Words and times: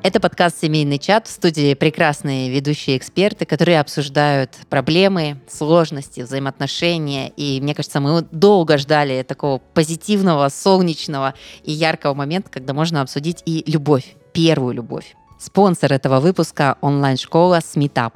Это 0.00 0.20
подкаст 0.20 0.60
«Семейный 0.60 0.98
чат». 0.98 1.26
В 1.26 1.30
студии 1.30 1.74
прекрасные 1.74 2.50
ведущие 2.50 2.96
эксперты, 2.96 3.44
которые 3.44 3.80
обсуждают 3.80 4.52
проблемы, 4.70 5.40
сложности, 5.48 6.20
взаимоотношения. 6.20 7.32
И 7.36 7.60
мне 7.60 7.74
кажется, 7.74 7.98
мы 7.98 8.22
долго 8.30 8.78
ждали 8.78 9.22
такого 9.22 9.58
позитивного, 9.58 10.48
солнечного 10.50 11.34
и 11.64 11.72
яркого 11.72 12.14
момента, 12.14 12.48
когда 12.48 12.74
можно 12.74 13.02
обсудить 13.02 13.42
и 13.44 13.64
любовь, 13.66 14.14
первую 14.32 14.74
любовь. 14.74 15.16
Спонсор 15.40 15.92
этого 15.92 16.20
выпуска– 16.20 16.78
онлайн-школа 16.80 17.60
«Смитап». 17.64 18.14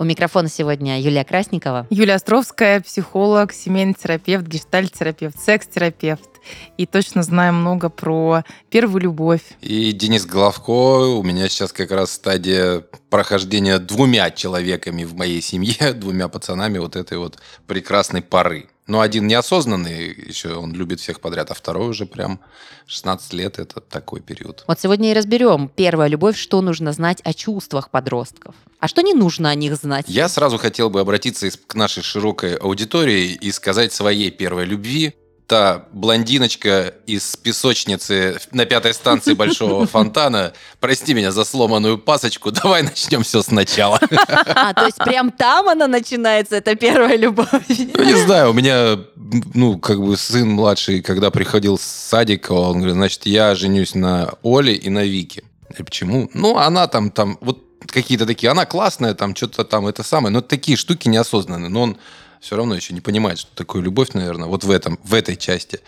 У 0.00 0.04
микрофона 0.04 0.48
сегодня 0.48 0.98
Юлия 0.98 1.24
Красникова. 1.24 1.86
Юлия 1.90 2.14
Островская, 2.14 2.80
психолог, 2.80 3.52
семейный 3.52 3.92
терапевт, 3.92 4.46
гештальт-терапевт, 4.46 5.38
секс-терапевт. 5.38 6.40
И 6.78 6.86
точно 6.86 7.22
знаю 7.22 7.52
много 7.52 7.90
про 7.90 8.42
первую 8.70 9.02
любовь. 9.02 9.42
И 9.60 9.92
Денис 9.92 10.24
Головко. 10.24 10.70
У 10.70 11.22
меня 11.22 11.50
сейчас 11.50 11.74
как 11.74 11.90
раз 11.90 12.12
стадия 12.12 12.82
прохождения 13.10 13.78
двумя 13.78 14.30
человеками 14.30 15.04
в 15.04 15.14
моей 15.16 15.42
семье, 15.42 15.92
двумя 15.94 16.28
пацанами 16.28 16.78
вот 16.78 16.96
этой 16.96 17.18
вот 17.18 17.36
прекрасной 17.66 18.22
пары. 18.22 18.70
Но 18.90 19.02
один 19.02 19.28
неосознанный, 19.28 20.08
еще 20.08 20.54
он 20.54 20.74
любит 20.74 20.98
всех 20.98 21.20
подряд, 21.20 21.52
а 21.52 21.54
второй 21.54 21.90
уже 21.90 22.06
прям 22.06 22.40
16 22.86 23.32
лет, 23.34 23.60
это 23.60 23.80
такой 23.80 24.20
период. 24.20 24.64
Вот 24.66 24.80
сегодня 24.80 25.12
и 25.12 25.14
разберем. 25.14 25.70
Первая 25.76 26.08
любовь, 26.08 26.36
что 26.36 26.60
нужно 26.60 26.92
знать 26.92 27.20
о 27.22 27.32
чувствах 27.32 27.90
подростков. 27.90 28.56
А 28.80 28.88
что 28.88 29.02
не 29.02 29.14
нужно 29.14 29.50
о 29.50 29.54
них 29.54 29.76
знать? 29.76 30.06
Я 30.08 30.28
сразу 30.28 30.58
хотел 30.58 30.90
бы 30.90 30.98
обратиться 30.98 31.50
к 31.68 31.76
нашей 31.76 32.02
широкой 32.02 32.56
аудитории 32.56 33.30
и 33.30 33.52
сказать 33.52 33.92
своей 33.92 34.32
первой 34.32 34.64
любви 34.64 35.14
та 35.50 35.86
блондиночка 35.92 36.94
из 37.08 37.34
песочницы 37.34 38.38
на 38.52 38.66
пятой 38.66 38.94
станции 38.94 39.34
Большого 39.34 39.84
фонтана. 39.88 40.52
Прости 40.78 41.12
меня 41.12 41.32
за 41.32 41.42
сломанную 41.42 41.98
пасочку, 41.98 42.52
давай 42.62 42.84
начнем 42.84 43.24
все 43.24 43.42
сначала. 43.42 43.98
А, 44.46 44.72
то 44.72 44.86
есть 44.86 44.98
прям 44.98 45.32
там 45.32 45.68
она 45.68 45.88
начинается, 45.88 46.54
это 46.54 46.76
первая 46.76 47.16
любовь? 47.16 47.48
Ну, 47.68 48.04
не 48.04 48.14
знаю, 48.24 48.50
у 48.50 48.52
меня, 48.52 49.00
ну, 49.52 49.76
как 49.80 50.00
бы 50.00 50.16
сын 50.16 50.48
младший, 50.48 51.02
когда 51.02 51.32
приходил 51.32 51.78
с 51.78 51.82
садика, 51.82 52.52
он 52.52 52.76
говорит, 52.76 52.94
значит, 52.94 53.26
я 53.26 53.56
женюсь 53.56 53.96
на 53.96 54.34
Оле 54.44 54.74
и 54.74 54.88
на 54.88 55.02
Вике. 55.02 55.42
И 55.76 55.82
почему? 55.82 56.30
Ну, 56.32 56.58
она 56.58 56.86
там, 56.86 57.10
там, 57.10 57.38
вот 57.40 57.58
какие-то 57.88 58.24
такие, 58.24 58.50
она 58.50 58.66
классная, 58.66 59.14
там, 59.14 59.34
что-то 59.34 59.64
там, 59.64 59.88
это 59.88 60.04
самое, 60.04 60.32
но 60.32 60.42
такие 60.42 60.76
штуки 60.76 61.08
неосознанные. 61.08 61.70
Но 61.70 61.82
он 61.82 61.96
все 62.40 62.56
равно 62.56 62.74
еще 62.74 62.94
не 62.94 63.00
понимает, 63.00 63.38
что 63.38 63.54
такое 63.54 63.82
любовь, 63.82 64.10
наверное, 64.14 64.48
вот 64.48 64.64
в 64.64 64.70
этом, 64.70 64.98
в 65.04 65.14
этой 65.14 65.36
части. 65.36 65.80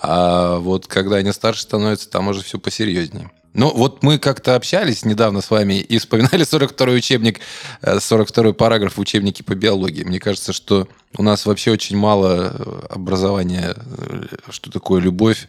А 0.00 0.58
вот 0.58 0.86
когда 0.86 1.16
они 1.16 1.32
старше 1.32 1.62
становятся, 1.62 2.08
там 2.10 2.28
уже 2.28 2.42
все 2.42 2.58
посерьезнее. 2.58 3.30
Ну, 3.56 3.72
вот 3.74 4.02
мы 4.02 4.18
как-то 4.18 4.54
общались 4.54 5.06
недавно 5.06 5.40
с 5.40 5.50
вами 5.50 5.80
и 5.80 5.96
вспоминали 5.96 6.44
42-й 6.44 6.94
учебник, 6.94 7.40
42-й 7.80 8.50
э, 8.50 8.52
параграф 8.52 8.98
в 8.98 9.00
учебнике 9.00 9.42
по 9.44 9.54
биологии. 9.54 10.04
Мне 10.04 10.20
кажется, 10.20 10.52
что 10.52 10.88
у 11.16 11.22
нас 11.22 11.46
вообще 11.46 11.70
очень 11.70 11.96
мало 11.96 12.52
э, 12.52 12.86
образования, 12.90 13.74
э, 13.74 14.24
что 14.50 14.70
такое 14.70 15.00
любовь. 15.00 15.48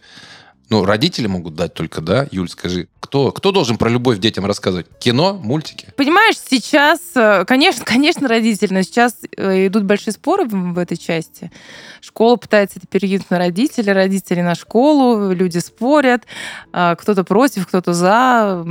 Ну, 0.70 0.84
родители 0.84 1.26
могут 1.26 1.54
дать 1.54 1.72
только, 1.72 2.02
да? 2.02 2.26
Юль, 2.30 2.48
скажи, 2.48 2.88
кто, 3.00 3.32
кто 3.32 3.52
должен 3.52 3.78
про 3.78 3.88
любовь 3.88 4.18
детям 4.18 4.44
рассказывать? 4.44 4.86
Кино, 4.98 5.32
мультики? 5.42 5.88
Понимаешь, 5.96 6.36
сейчас, 6.38 7.00
э, 7.14 7.46
конечно, 7.46 7.84
конечно, 7.86 8.28
родители, 8.28 8.74
но 8.74 8.82
сейчас 8.82 9.16
э, 9.36 9.68
идут 9.68 9.84
большие 9.84 10.12
споры 10.12 10.44
в, 10.46 10.76
этой 10.76 10.98
части. 10.98 11.50
Школа 12.02 12.36
пытается 12.36 12.78
это 12.78 12.86
перекинуть 12.86 13.30
на 13.30 13.38
родителей, 13.38 13.92
родители 13.92 14.42
на 14.42 14.54
школу, 14.54 15.32
люди 15.32 15.58
спорят, 15.58 16.24
а, 16.72 16.96
кто-то 16.96 17.24
против, 17.24 17.66
кто-то 17.66 17.94
за. 17.94 18.62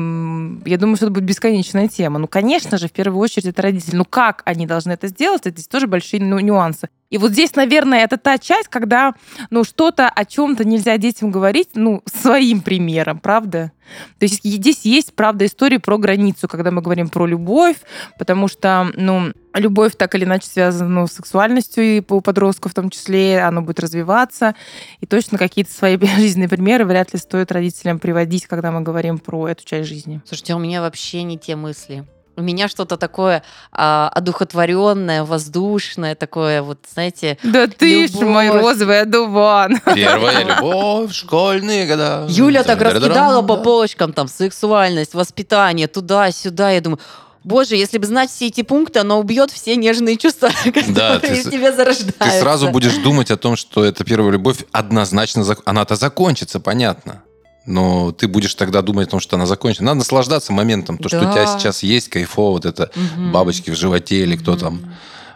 Я 0.65 0.77
думаю, 0.77 0.97
что 0.97 1.07
это 1.07 1.13
будет 1.13 1.25
бесконечная 1.25 1.87
тема. 1.87 2.19
Ну, 2.19 2.27
конечно 2.27 2.77
же, 2.77 2.87
в 2.87 2.91
первую 2.91 3.19
очередь 3.19 3.47
это 3.47 3.61
родители. 3.63 3.95
Ну, 3.95 4.05
как 4.05 4.43
они 4.45 4.67
должны 4.67 4.91
это 4.91 5.07
сделать, 5.07 5.41
это 5.41 5.51
здесь 5.51 5.67
тоже 5.67 5.87
большие 5.87 6.21
ну, 6.21 6.39
нюансы. 6.39 6.89
И 7.09 7.17
вот 7.17 7.31
здесь, 7.31 7.55
наверное, 7.55 8.03
это 8.03 8.17
та 8.17 8.37
часть, 8.37 8.67
когда 8.67 9.13
ну, 9.49 9.63
что-то 9.63 10.09
о 10.09 10.25
чем-то 10.25 10.65
нельзя 10.65 10.97
детям 10.97 11.31
говорить, 11.31 11.69
ну, 11.75 12.01
своим 12.05 12.61
примером, 12.61 13.19
правда? 13.19 13.71
То 14.19 14.25
есть 14.25 14.41
здесь 14.43 14.81
есть, 14.83 15.15
правда, 15.15 15.45
история 15.45 15.79
про 15.79 15.97
границу, 15.97 16.49
когда 16.49 16.71
мы 16.71 16.81
говорим 16.81 17.07
про 17.07 17.25
любовь, 17.25 17.77
потому 18.19 18.49
что, 18.49 18.91
ну, 18.95 19.31
любовь 19.53 19.95
так 19.95 20.13
или 20.15 20.25
иначе 20.25 20.47
связана 20.47 20.89
ну, 20.89 21.07
с 21.07 21.13
сексуальностью 21.13 21.83
и 21.83 22.03
у 22.07 22.19
подростков 22.19 22.73
в 22.73 22.75
том 22.75 22.89
числе, 22.89 23.39
оно 23.39 23.61
будет 23.61 23.79
развиваться. 23.79 24.55
И 24.99 25.05
точно 25.05 25.37
какие-то 25.37 25.71
свои 25.71 25.97
жизненные 26.17 26.49
примеры 26.49 26.83
вряд 26.83 27.13
ли 27.13 27.19
стоит 27.19 27.53
родителям 27.53 27.99
приводить, 27.99 28.47
когда 28.47 28.71
мы 28.71 28.81
говорим 28.81 29.17
про 29.17 29.47
эту 29.47 29.63
часть 29.63 29.87
жизни. 29.87 30.21
Слушайте, 30.25 30.55
у 30.55 30.59
меня 30.59 30.81
вообще 30.81 31.23
не 31.23 31.37
те 31.37 31.55
мысли 31.55 32.05
у 32.37 32.41
меня 32.41 32.67
что-то 32.67 32.97
такое 32.97 33.41
а, 33.71 34.09
одухотворенное, 34.13 35.23
воздушное, 35.23 36.15
такое 36.15 36.61
вот, 36.61 36.77
знаете, 36.93 37.37
Да 37.43 37.65
ты 37.67 38.03
любовь. 38.03 38.21
ж 38.21 38.25
мой 38.25 38.49
розовый 38.49 39.01
одуван. 39.01 39.79
Первая 39.95 40.45
любовь, 40.45 41.13
школьные 41.13 41.87
года. 41.87 42.27
Юля 42.29 42.63
так 42.63 42.79
раскидала 42.79 43.41
по 43.41 43.57
полочкам 43.57 44.13
там 44.13 44.27
сексуальность, 44.27 45.15
воспитание, 45.15 45.87
туда-сюда. 45.87 46.69
Я 46.69 46.81
думаю, 46.81 46.99
Боже, 47.43 47.75
если 47.75 47.97
бы 47.97 48.05
знать 48.05 48.29
все 48.29 48.47
эти 48.47 48.61
пункты, 48.61 48.99
она 48.99 49.15
убьет 49.15 49.51
все 49.51 49.75
нежные 49.75 50.17
чувства, 50.17 50.49
которые 50.63 50.93
да, 50.93 51.19
ты, 51.19 51.33
в 51.33 51.49
тебе 51.49 51.71
зарождаются. 51.71 52.19
Ты 52.19 52.39
сразу 52.39 52.69
будешь 52.69 52.97
думать 52.97 53.31
о 53.31 53.37
том, 53.37 53.55
что 53.55 53.83
эта 53.83 54.03
первая 54.03 54.33
любовь 54.33 54.65
однозначно... 54.71 55.43
Она-то 55.65 55.95
закончится, 55.95 56.59
понятно 56.59 57.23
но 57.67 58.11
ты 58.11 58.27
будешь 58.27 58.55
тогда 58.55 58.81
думать 58.81 59.09
о 59.09 59.11
том, 59.11 59.19
что 59.19 59.35
она 59.35 59.45
закончена. 59.45 59.87
Надо 59.87 59.99
наслаждаться 59.99 60.53
моментом, 60.53 60.97
то, 60.97 61.09
да. 61.09 61.17
что 61.19 61.29
у 61.29 61.31
тебя 61.31 61.45
сейчас 61.45 61.83
есть, 61.83 62.09
кайфово, 62.09 62.53
вот 62.53 62.65
это 62.65 62.89
угу. 62.95 63.31
бабочки 63.31 63.69
в 63.69 63.75
животе 63.75 64.23
или 64.23 64.35
кто 64.37 64.53
угу. 64.53 64.59
там 64.59 64.95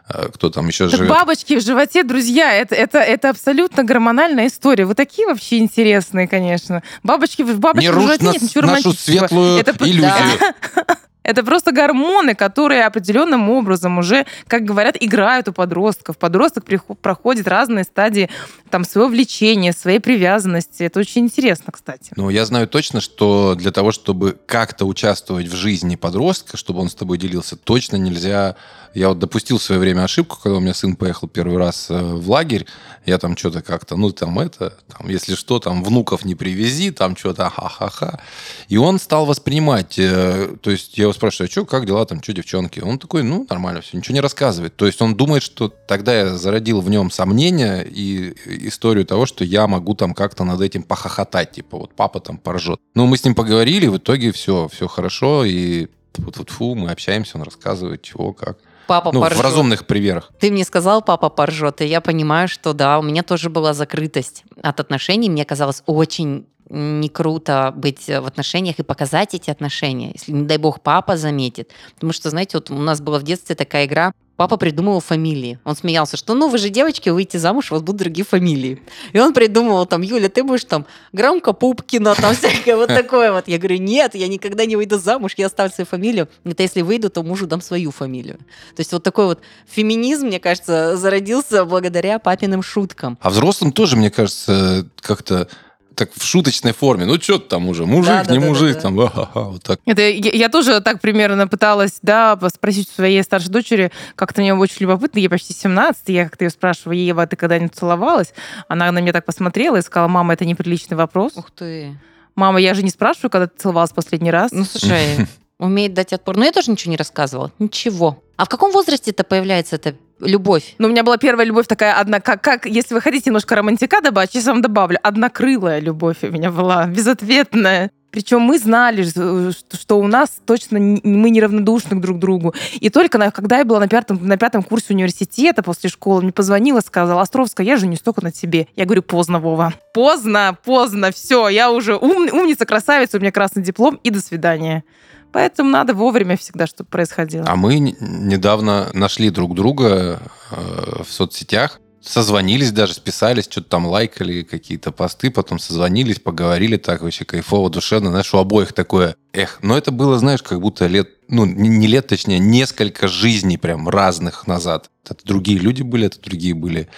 э, 0.09 0.29
кто 0.33 0.49
там 0.49 0.67
еще 0.67 0.89
так 0.89 0.97
живет. 0.97 1.11
Бабочки 1.11 1.59
в 1.59 1.61
животе, 1.61 2.03
друзья, 2.03 2.53
это, 2.53 2.73
это, 2.73 2.99
это 2.99 3.29
абсолютно 3.29 3.83
гормональная 3.83 4.47
история. 4.47 4.85
Вы 4.85 4.95
такие 4.95 5.27
вообще 5.27 5.59
интересные, 5.59 6.27
конечно. 6.27 6.81
Бабочки, 7.03 7.43
бабочки 7.43 7.85
Не 7.85 7.91
в 7.91 7.99
животе 8.01 8.23
нас, 8.23 8.33
нет 8.33 8.41
ничего 8.41 8.61
нашу 8.65 8.93
светлую 8.93 9.59
это, 9.59 9.71
иллюзию. 9.85 10.39
Да. 10.75 10.97
Это 11.23 11.43
просто 11.43 11.71
гормоны, 11.71 12.33
которые 12.33 12.85
определенным 12.85 13.49
образом 13.51 13.99
уже, 13.99 14.25
как 14.47 14.63
говорят, 14.63 14.97
играют 14.99 15.47
у 15.47 15.53
подростков. 15.53 16.17
Подросток 16.17 16.65
проходит 17.01 17.47
разные 17.47 17.83
стадии 17.83 18.29
там, 18.71 18.85
своего 18.85 19.09
влечения, 19.09 19.73
своей 19.73 19.99
привязанности. 19.99 20.83
Это 20.83 20.99
очень 20.99 21.23
интересно, 21.23 21.71
кстати. 21.71 22.11
Ну, 22.15 22.29
я 22.29 22.45
знаю 22.45 22.67
точно, 22.67 23.01
что 23.01 23.55
для 23.55 23.71
того, 23.71 23.91
чтобы 23.91 24.37
как-то 24.45 24.85
участвовать 24.85 25.47
в 25.47 25.55
жизни 25.55 25.95
подростка, 25.95 26.57
чтобы 26.57 26.79
он 26.79 26.89
с 26.89 26.95
тобой 26.95 27.17
делился, 27.17 27.55
точно 27.55 27.97
нельзя 27.97 28.55
я 28.93 29.09
вот 29.09 29.19
допустил 29.19 29.57
в 29.57 29.63
свое 29.63 29.79
время 29.79 30.03
ошибку, 30.03 30.37
когда 30.41 30.57
у 30.57 30.59
меня 30.59 30.73
сын 30.73 30.95
поехал 30.95 31.27
первый 31.27 31.57
раз 31.57 31.87
э, 31.89 31.97
в 31.97 32.29
лагерь, 32.29 32.65
я 33.05 33.17
там 33.17 33.37
что-то 33.37 33.61
как-то, 33.61 33.95
ну 33.95 34.11
там 34.11 34.37
это, 34.39 34.73
там, 34.87 35.07
если 35.07 35.35
что, 35.35 35.59
там 35.59 35.83
внуков 35.83 36.25
не 36.25 36.35
привези, 36.35 36.91
там 36.91 37.15
что-то 37.15 37.49
ха-ха-ха. 37.49 38.19
И 38.67 38.77
он 38.77 38.99
стал 38.99 39.25
воспринимать, 39.25 39.97
э, 39.97 40.55
то 40.61 40.71
есть 40.71 40.97
я 40.97 41.03
его 41.03 41.13
спрашиваю, 41.13 41.47
а 41.47 41.51
что, 41.51 41.65
как 41.65 41.85
дела, 41.85 42.05
там, 42.05 42.21
что, 42.21 42.33
девчонки? 42.33 42.81
Он 42.81 42.99
такой, 42.99 43.23
ну, 43.23 43.45
нормально 43.49 43.81
все, 43.81 43.97
ничего 43.97 44.15
не 44.15 44.21
рассказывает. 44.21 44.75
То 44.75 44.85
есть 44.85 45.01
он 45.01 45.15
думает, 45.15 45.43
что 45.43 45.69
тогда 45.69 46.13
я 46.13 46.35
зародил 46.35 46.81
в 46.81 46.89
нем 46.89 47.11
сомнения 47.11 47.81
и 47.81 48.35
историю 48.67 49.05
того, 49.05 49.25
что 49.25 49.43
я 49.43 49.67
могу 49.67 49.95
там 49.95 50.13
как-то 50.13 50.43
над 50.43 50.61
этим 50.61 50.83
похохотать, 50.83 51.51
типа 51.51 51.77
вот 51.77 51.93
папа 51.95 52.19
там 52.19 52.37
поржет. 52.37 52.79
Ну, 52.95 53.05
мы 53.05 53.17
с 53.17 53.23
ним 53.23 53.35
поговорили, 53.35 53.87
в 53.87 53.97
итоге 53.97 54.31
все, 54.31 54.67
все 54.67 54.87
хорошо, 54.87 55.45
и 55.45 55.87
вот 56.17 56.49
фу, 56.49 56.75
мы 56.75 56.91
общаемся, 56.91 57.37
он 57.37 57.43
рассказывает, 57.43 58.01
чего, 58.01 58.33
как 58.33 58.57
папа 58.87 59.11
ну, 59.13 59.21
поржет. 59.21 59.39
в 59.39 59.41
разумных 59.41 59.85
примерах. 59.85 60.31
Ты 60.39 60.51
мне 60.51 60.65
сказал, 60.65 61.01
папа 61.01 61.29
поржет, 61.29 61.81
и 61.81 61.85
я 61.85 62.01
понимаю, 62.01 62.47
что 62.47 62.73
да, 62.73 62.99
у 62.99 63.01
меня 63.01 63.23
тоже 63.23 63.49
была 63.49 63.73
закрытость 63.73 64.43
от 64.61 64.79
отношений. 64.79 65.29
Мне 65.29 65.45
казалось 65.45 65.81
очень 65.85 66.45
не 66.71 67.09
круто 67.09 67.73
быть 67.75 68.07
в 68.07 68.25
отношениях 68.25 68.79
и 68.79 68.83
показать 68.83 69.33
эти 69.33 69.49
отношения, 69.49 70.11
если, 70.13 70.31
не 70.31 70.45
дай 70.45 70.57
бог, 70.57 70.81
папа 70.81 71.17
заметит. 71.17 71.71
Потому 71.95 72.13
что, 72.13 72.29
знаете, 72.29 72.57
вот 72.57 72.71
у 72.71 72.75
нас 72.75 73.01
была 73.01 73.19
в 73.19 73.23
детстве 73.23 73.55
такая 73.55 73.85
игра 73.85 74.13
Папа 74.41 74.57
придумывал 74.57 75.01
фамилии. 75.01 75.59
Он 75.65 75.75
смеялся, 75.75 76.17
что 76.17 76.33
ну 76.33 76.49
вы 76.49 76.57
же 76.57 76.69
девочки, 76.69 77.09
выйти 77.09 77.37
замуж, 77.37 77.71
у 77.71 77.75
вас 77.75 77.83
будут 77.83 77.99
другие 77.99 78.25
фамилии. 78.25 78.81
И 79.13 79.19
он 79.19 79.33
придумывал 79.33 79.85
там, 79.85 80.01
Юля, 80.01 80.29
ты 80.29 80.41
будешь 80.41 80.63
там 80.63 80.87
Громко 81.13 81.53
Пупкина, 81.53 82.15
там 82.19 82.33
всякое 82.33 82.75
вот 82.75 82.87
такое 82.87 83.31
вот. 83.33 83.47
Я 83.47 83.59
говорю, 83.59 83.77
нет, 83.77 84.15
я 84.15 84.27
никогда 84.27 84.65
не 84.65 84.75
выйду 84.75 84.97
замуж, 84.97 85.33
я 85.37 85.45
оставлю 85.45 85.71
свою 85.71 85.85
фамилию. 85.85 86.27
Это 86.43 86.63
если 86.63 86.81
выйду, 86.81 87.11
то 87.11 87.21
мужу 87.21 87.45
дам 87.45 87.61
свою 87.61 87.91
фамилию. 87.91 88.37
То 88.75 88.79
есть 88.79 88.91
вот 88.93 89.03
такой 89.03 89.25
вот 89.25 89.41
феминизм, 89.69 90.25
мне 90.25 90.39
кажется, 90.39 90.97
зародился 90.97 91.63
благодаря 91.63 92.17
папиным 92.17 92.63
шуткам. 92.63 93.19
А 93.21 93.29
взрослым 93.29 93.71
тоже, 93.71 93.95
мне 93.95 94.09
кажется, 94.09 94.87
как-то 95.01 95.49
так 95.95 96.11
в 96.13 96.23
шуточной 96.23 96.73
форме. 96.73 97.05
Ну, 97.05 97.19
что 97.19 97.39
там 97.39 97.67
уже, 97.69 97.85
мужик, 97.85 98.25
да, 98.25 98.33
не 98.33 98.39
да, 98.39 98.45
мужик, 98.45 98.75
да, 98.75 98.81
там, 98.81 98.97
ха-ха-ха, 98.97 99.41
вот 99.41 99.63
так. 99.63 99.79
Это 99.85 100.01
я, 100.01 100.31
я 100.31 100.49
тоже 100.49 100.81
так 100.81 101.01
примерно 101.01 101.47
пыталась, 101.47 101.99
да, 102.01 102.37
спросить 102.53 102.89
у 102.89 102.93
своей 102.93 103.21
старшей 103.23 103.49
дочери, 103.49 103.91
как-то 104.15 104.41
мне 104.41 104.53
очень 104.53 104.77
любопытно, 104.81 105.19
ей 105.19 105.29
почти 105.29 105.53
17, 105.53 106.03
я 106.07 106.25
как-то 106.25 106.45
ее 106.45 106.49
спрашиваю, 106.49 106.97
Ева, 106.97 107.27
ты 107.27 107.35
когда-нибудь 107.35 107.75
целовалась? 107.75 108.33
Она 108.67 108.91
на 108.91 108.99
меня 108.99 109.13
так 109.13 109.25
посмотрела 109.25 109.77
и 109.77 109.81
сказала, 109.81 110.07
мама, 110.07 110.33
это 110.33 110.45
неприличный 110.45 110.97
вопрос. 110.97 111.33
Ух 111.35 111.51
ты. 111.51 111.97
Мама, 112.35 112.59
я 112.59 112.73
же 112.73 112.83
не 112.83 112.89
спрашиваю, 112.89 113.29
когда 113.29 113.47
ты 113.47 113.57
целовалась 113.57 113.91
последний 113.91 114.31
раз. 114.31 114.51
Ну, 114.51 114.63
слушай, 114.63 115.27
умеет 115.59 115.93
дать 115.93 116.13
отпор. 116.13 116.37
Но 116.37 116.45
я 116.45 116.51
тоже 116.51 116.71
ничего 116.71 116.91
не 116.91 116.97
рассказывала. 116.97 117.51
Ничего. 117.59 118.23
А 118.37 118.45
в 118.45 118.49
каком 118.49 118.71
возрасте 118.71 119.11
это 119.11 119.23
появляется 119.23 119.75
эта 119.75 119.95
любовь? 120.21 120.75
Но 120.77 120.87
у 120.87 120.91
меня 120.91 121.03
была 121.03 121.17
первая 121.17 121.45
любовь 121.45 121.67
такая, 121.67 121.99
одна, 121.99 122.19
как, 122.19 122.41
как 122.41 122.65
если 122.65 122.93
вы 122.93 123.01
хотите 123.01 123.29
немножко 123.29 123.55
романтика 123.55 124.01
добавить, 124.01 124.31
сейчас 124.31 124.45
вам 124.45 124.61
добавлю. 124.61 124.99
Однокрылая 125.03 125.79
любовь 125.79 126.17
у 126.23 126.27
меня 126.27 126.51
была, 126.51 126.85
безответная. 126.85 127.91
Причем 128.11 128.41
мы 128.41 128.59
знали, 128.59 129.03
что 129.03 129.99
у 129.99 130.07
нас 130.07 130.41
точно 130.45 130.79
мы 130.79 131.29
неравнодушны 131.29 131.99
друг 132.01 132.17
к 132.17 132.19
другу. 132.19 132.53
И 132.79 132.89
только 132.89 133.17
на, 133.17 133.31
когда 133.31 133.59
я 133.59 133.65
была 133.65 133.79
на 133.79 133.87
пятом, 133.87 134.19
на 134.21 134.37
пятом 134.37 134.63
курсе 134.63 134.93
университета 134.93 135.63
после 135.63 135.89
школы, 135.89 136.21
мне 136.21 136.33
позвонила, 136.33 136.81
сказала, 136.81 137.21
Островская, 137.21 137.65
я 137.65 137.77
женюсь 137.77 138.01
только 138.01 138.21
на 138.21 138.31
тебе. 138.31 138.67
Я 138.75 138.83
говорю, 138.83 139.01
поздно, 139.01 139.39
Вова. 139.39 139.73
Поздно, 139.93 140.57
поздно, 140.65 141.11
все, 141.13 141.47
я 141.47 141.71
уже 141.71 141.95
ум, 141.95 142.27
умница, 142.33 142.65
красавица, 142.65 143.17
у 143.17 143.21
меня 143.21 143.31
красный 143.31 143.63
диплом, 143.63 143.97
и 144.03 144.09
до 144.09 144.19
свидания. 144.19 144.83
Поэтому 145.31 145.69
надо 145.69 145.93
вовремя 145.93 146.37
всегда, 146.37 146.67
чтобы 146.67 146.89
происходило. 146.89 147.45
А 147.47 147.55
мы 147.55 147.79
недавно 147.79 148.89
нашли 148.93 149.29
друг 149.29 149.55
друга 149.55 150.19
э, 150.51 151.03
в 151.03 151.11
соцсетях 151.11 151.79
созвонились 152.01 152.71
даже, 152.71 152.95
списались, 152.95 153.45
что-то 153.45 153.69
там 153.69 153.85
лайкали 153.85 154.41
какие-то 154.41 154.91
посты, 154.91 155.29
потом 155.29 155.59
созвонились, 155.59 156.19
поговорили 156.19 156.77
так 156.77 157.01
вообще 157.01 157.25
кайфово, 157.25 157.69
душевно. 157.69 158.09
Знаешь, 158.09 158.33
у 158.33 158.37
обоих 158.37 158.73
такое, 158.73 159.15
эх, 159.33 159.59
но 159.61 159.77
это 159.77 159.91
было, 159.91 160.17
знаешь, 160.17 160.41
как 160.41 160.59
будто 160.59 160.87
лет, 160.87 161.09
ну, 161.27 161.45
не 161.45 161.87
лет, 161.87 162.07
точнее, 162.07 162.39
несколько 162.39 163.07
жизней 163.07 163.57
прям 163.57 163.87
разных 163.87 164.47
назад. 164.47 164.89
Это 165.07 165.25
другие 165.25 165.59
люди 165.59 165.83
были, 165.83 166.07
это 166.07 166.19
другие 166.19 166.55
были 166.55 166.89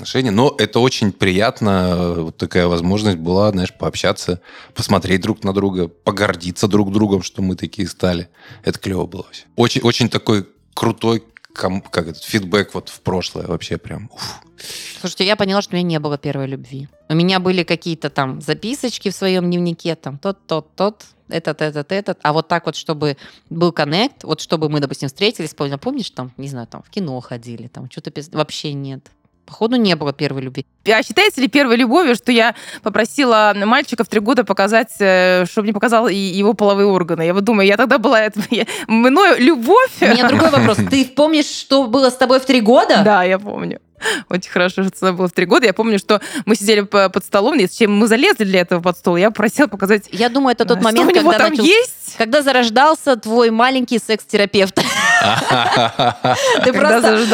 отношения. 0.00 0.30
Но 0.30 0.54
это 0.58 0.80
очень 0.80 1.12
приятно, 1.12 2.14
вот 2.16 2.36
такая 2.36 2.66
возможность 2.66 3.18
была, 3.18 3.50
знаешь, 3.50 3.72
пообщаться, 3.72 4.40
посмотреть 4.74 5.20
друг 5.20 5.44
на 5.44 5.52
друга, 5.52 5.88
погордиться 5.88 6.68
друг 6.68 6.92
другом, 6.92 7.22
что 7.22 7.42
мы 7.42 7.56
такие 7.56 7.86
стали. 7.86 8.28
Это 8.64 8.78
клево 8.78 9.06
было. 9.06 9.26
Очень, 9.56 9.82
очень 9.82 10.08
такой 10.08 10.46
крутой 10.74 11.22
как 11.52 12.06
этот 12.06 12.22
фидбэк 12.22 12.74
вот 12.74 12.88
в 12.88 13.00
прошлое 13.00 13.46
вообще 13.46 13.76
прям. 13.76 14.08
Уф. 14.14 14.40
Слушайте, 15.00 15.26
я 15.26 15.36
поняла, 15.36 15.62
что 15.62 15.74
у 15.74 15.76
меня 15.76 15.88
не 15.88 15.98
было 15.98 16.16
первой 16.16 16.46
любви. 16.46 16.88
У 17.08 17.14
меня 17.14 17.40
были 17.40 17.64
какие-то 17.64 18.08
там 18.08 18.40
записочки 18.40 19.10
в 19.10 19.14
своем 19.14 19.50
дневнике, 19.50 19.96
там 19.96 20.16
тот, 20.16 20.38
тот, 20.46 20.74
тот, 20.76 21.06
этот, 21.28 21.60
этот, 21.60 21.92
этот. 21.92 22.18
А 22.22 22.32
вот 22.32 22.48
так 22.48 22.66
вот, 22.66 22.76
чтобы 22.76 23.16
был 23.50 23.72
коннект, 23.72 24.24
вот 24.24 24.40
чтобы 24.40 24.68
мы, 24.68 24.80
допустим, 24.80 25.08
встретились, 25.08 25.54
помнишь, 25.54 26.10
там, 26.10 26.32
не 26.36 26.48
знаю, 26.48 26.66
там 26.66 26.82
в 26.82 26.90
кино 26.90 27.18
ходили, 27.20 27.66
там 27.66 27.90
что-то 27.90 28.12
вообще 28.32 28.72
нет. 28.72 29.10
Походу, 29.50 29.74
не 29.74 29.96
было 29.96 30.12
первой 30.12 30.42
любви. 30.42 30.64
А 30.86 31.02
считается 31.02 31.40
ли 31.40 31.48
первой 31.48 31.74
любовью, 31.74 32.14
что 32.14 32.30
я 32.30 32.54
попросила 32.84 33.52
мальчика 33.56 34.04
в 34.04 34.08
три 34.08 34.20
года 34.20 34.44
показать, 34.44 34.92
э, 35.00 35.44
чтобы 35.50 35.66
не 35.66 35.72
показал 35.72 36.06
его 36.06 36.54
половые 36.54 36.86
органы? 36.86 37.22
Я 37.22 37.34
вот 37.34 37.42
думаю, 37.42 37.66
я 37.66 37.76
тогда 37.76 37.98
была... 37.98 38.20
Это, 38.20 38.40
я, 38.50 38.64
мною 38.86 39.40
любовь... 39.40 39.90
У 40.00 40.04
меня 40.04 40.28
другой 40.28 40.50
вопрос. 40.50 40.78
Ты 40.88 41.04
помнишь, 41.04 41.46
что 41.46 41.88
было 41.88 42.10
с 42.10 42.16
тобой 42.16 42.38
в 42.38 42.44
три 42.44 42.60
года? 42.60 43.02
Да, 43.04 43.24
я 43.24 43.40
помню. 43.40 43.80
Очень 44.28 44.50
хорошо, 44.52 44.84
что 44.84 45.08
это 45.08 45.12
было 45.12 45.26
в 45.26 45.32
три 45.32 45.46
года. 45.46 45.66
Я 45.66 45.74
помню, 45.74 45.98
что 45.98 46.20
мы 46.46 46.54
сидели 46.54 46.82
под 46.82 47.24
столом, 47.24 47.58
и 47.58 47.68
чем 47.68 47.92
мы 47.96 48.06
залезли 48.06 48.44
для 48.44 48.60
этого 48.60 48.80
под 48.80 48.96
стол, 48.96 49.16
я 49.16 49.30
попросила 49.30 49.66
показать... 49.66 50.08
Я 50.12 50.28
думаю, 50.28 50.52
это 50.52 50.64
тот 50.64 50.80
момент, 50.80 51.12
когда, 51.12 51.32
там 51.32 51.50
начал... 51.50 51.64
есть? 51.64 52.00
когда 52.16 52.42
зарождался 52.42 53.16
твой 53.16 53.50
маленький 53.50 53.98
секс-терапевт. 53.98 54.78
Ты 56.64 56.72
просто 56.72 57.24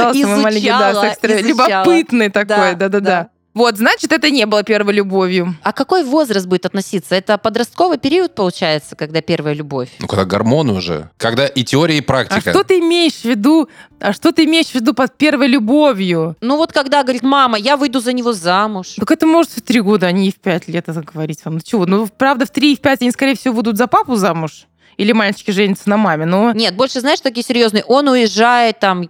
секс-терапевт. 1.01 1.49
Любопытный 1.49 2.31
такой, 2.31 2.75
да-да-да. 2.75 3.29
Вот, 3.57 3.79
значит, 3.79 4.13
это 4.13 4.29
не 4.29 4.45
было 4.45 4.63
первой 4.65 4.93
любовью. 4.93 5.57
А 5.63 5.73
какой 5.73 6.05
возраст 6.05 6.47
будет 6.47 6.67
относиться? 6.67 7.15
Это 7.15 7.39
подростковый 7.39 7.97
период, 7.97 8.35
получается, 8.35 8.97
когда 8.97 9.23
первая 9.23 9.55
любовь? 9.55 9.89
Ну, 9.99 10.07
когда 10.07 10.27
гормоны 10.27 10.75
уже. 10.75 11.09
Когда 11.17 11.47
и 11.47 11.65
теория, 11.65 11.97
и 11.97 12.03
практика. 12.03 12.51
А 12.51 12.53
что 12.53 12.65
ты 12.65 12.81
имеешь 12.81 13.15
в 13.15 13.25
виду? 13.25 13.71
А 13.99 14.13
что 14.13 14.33
ты 14.33 14.45
имеешь 14.45 14.67
в 14.67 14.75
виду 14.75 14.93
под 14.93 15.17
первой 15.17 15.47
любовью? 15.47 16.37
Ну, 16.43 16.59
вот 16.59 16.75
когда 16.75 17.03
говорит, 17.03 17.23
мама, 17.23 17.57
я 17.57 17.79
выйду 17.79 18.01
за 18.01 18.13
него 18.13 18.35
замуж. 18.35 18.97
Так 18.99 19.11
это 19.11 19.27
может 19.27 19.53
в 19.53 19.63
три 19.63 19.81
года, 19.81 20.09
а 20.09 20.13
не 20.13 20.31
в 20.31 20.35
пять 20.35 20.69
лет 20.69 20.91
это 20.91 21.01
говорить 21.01 21.43
вам. 21.43 21.55
Ну, 21.55 21.61
чего? 21.61 21.87
Ну, 21.87 22.07
правда, 22.09 22.45
в 22.45 22.51
три 22.51 22.75
и 22.75 22.77
в 22.77 22.83
пять 22.83 23.01
они, 23.01 23.11
скорее 23.11 23.37
всего, 23.37 23.55
будут 23.55 23.79
за 23.79 23.87
папу 23.87 24.17
замуж 24.17 24.67
или 24.97 25.13
мальчики 25.13 25.51
женятся 25.51 25.89
на 25.89 25.97
маме, 25.97 26.25
но... 26.25 26.53
Нет, 26.53 26.75
больше, 26.75 27.01
знаешь, 27.01 27.21
такие 27.21 27.45
серьезные. 27.45 27.85
Он 27.85 28.09
уезжает 28.09 28.79
там, 28.79 29.09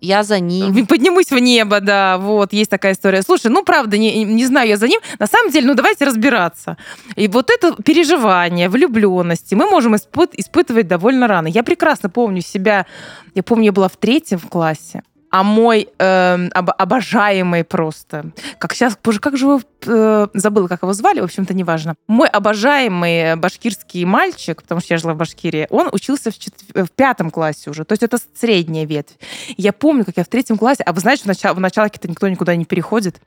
я 0.00 0.22
за 0.22 0.40
ним. 0.40 0.86
Поднимусь 0.88 1.30
в 1.30 1.38
небо, 1.38 1.80
да, 1.80 2.18
вот, 2.18 2.52
есть 2.52 2.70
такая 2.70 2.92
история. 2.92 3.22
Слушай, 3.22 3.50
ну, 3.50 3.64
правда, 3.64 3.98
не, 3.98 4.24
не 4.24 4.46
знаю 4.46 4.68
я 4.68 4.76
за 4.76 4.88
ним. 4.88 5.00
На 5.18 5.26
самом 5.26 5.50
деле, 5.50 5.66
ну, 5.66 5.74
давайте 5.74 6.04
разбираться. 6.04 6.76
И 7.16 7.28
вот 7.28 7.50
это 7.50 7.80
переживание, 7.82 8.68
влюбленности 8.68 9.54
мы 9.54 9.66
можем 9.68 9.96
испыт, 9.96 10.30
испытывать 10.34 10.86
довольно 10.86 11.26
рано. 11.26 11.48
Я 11.48 11.62
прекрасно 11.62 12.10
помню 12.10 12.42
себя, 12.42 12.86
я 13.34 13.42
помню, 13.42 13.66
я 13.66 13.72
была 13.72 13.88
в 13.88 13.96
третьем 13.96 14.40
классе, 14.40 15.02
а 15.30 15.42
мой 15.42 15.88
э, 15.98 16.48
об, 16.52 16.70
обожаемый 16.76 17.64
просто, 17.64 18.32
как 18.58 18.74
сейчас, 18.74 18.98
боже, 19.02 19.20
как 19.20 19.36
же 19.36 19.44
его, 19.44 19.60
э, 19.86 20.26
забыла, 20.34 20.68
как 20.68 20.82
его 20.82 20.92
звали, 20.92 21.20
в 21.20 21.24
общем-то, 21.24 21.54
неважно. 21.54 21.94
Мой 22.06 22.28
обожаемый 22.28 23.36
башкирский 23.36 24.04
мальчик, 24.04 24.62
потому 24.62 24.80
что 24.80 24.94
я 24.94 24.98
жила 24.98 25.14
в 25.14 25.16
Башкирии, 25.16 25.66
он 25.70 25.88
учился 25.92 26.30
в, 26.30 26.38
чет... 26.38 26.54
в 26.74 26.90
пятом 26.90 27.30
классе 27.30 27.70
уже, 27.70 27.84
то 27.84 27.92
есть 27.92 28.02
это 28.02 28.18
средняя 28.34 28.86
ветвь. 28.86 29.16
Я 29.56 29.72
помню, 29.72 30.04
как 30.04 30.16
я 30.16 30.24
в 30.24 30.28
третьем 30.28 30.56
классе, 30.56 30.82
а 30.84 30.92
вы 30.92 31.00
знаете, 31.00 31.24
в, 31.24 31.26
начал, 31.26 31.54
в 31.54 31.60
началке-то 31.60 32.08
никто 32.08 32.26
никуда 32.28 32.56
не 32.56 32.64
переходит. 32.64 33.20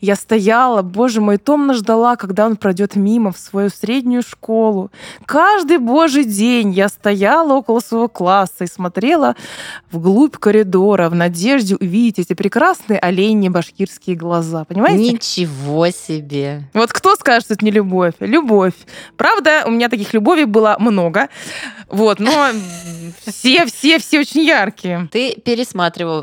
Я 0.00 0.14
стояла, 0.14 0.82
боже 0.82 1.20
мой, 1.20 1.38
томно 1.38 1.74
ждала, 1.74 2.16
когда 2.16 2.46
он 2.46 2.56
пройдет 2.56 2.94
мимо 2.96 3.32
в 3.32 3.38
свою 3.38 3.70
среднюю 3.70 4.22
школу. 4.22 4.90
Каждый 5.26 5.78
божий 5.78 6.24
день 6.24 6.70
я 6.70 6.88
стояла 6.88 7.54
около 7.54 7.80
своего 7.80 8.08
класса 8.08 8.64
и 8.64 8.66
смотрела 8.66 9.34
вглубь 9.90 10.36
коридора 10.36 11.08
в 11.08 11.14
надежде, 11.14 11.47
надежде 11.48 11.76
увидеть 11.76 12.18
эти 12.18 12.34
прекрасные 12.34 12.98
оленьи 12.98 13.48
башкирские 13.48 14.16
глаза. 14.16 14.64
Понимаете? 14.64 15.12
Ничего 15.12 15.88
себе. 15.90 16.68
Вот 16.74 16.92
кто 16.92 17.14
скажет, 17.16 17.44
что 17.44 17.54
это 17.54 17.64
не 17.64 17.70
любовь? 17.70 18.14
Любовь. 18.20 18.74
Правда, 19.16 19.64
у 19.66 19.70
меня 19.70 19.88
таких 19.88 20.12
любовей 20.12 20.44
было 20.44 20.76
много. 20.78 21.28
Вот, 21.88 22.20
но 22.20 22.50
все, 23.26 23.66
все, 23.66 23.98
все 23.98 24.20
очень 24.20 24.42
яркие. 24.42 25.08
Ты 25.10 25.40
пересматривала, 25.40 26.22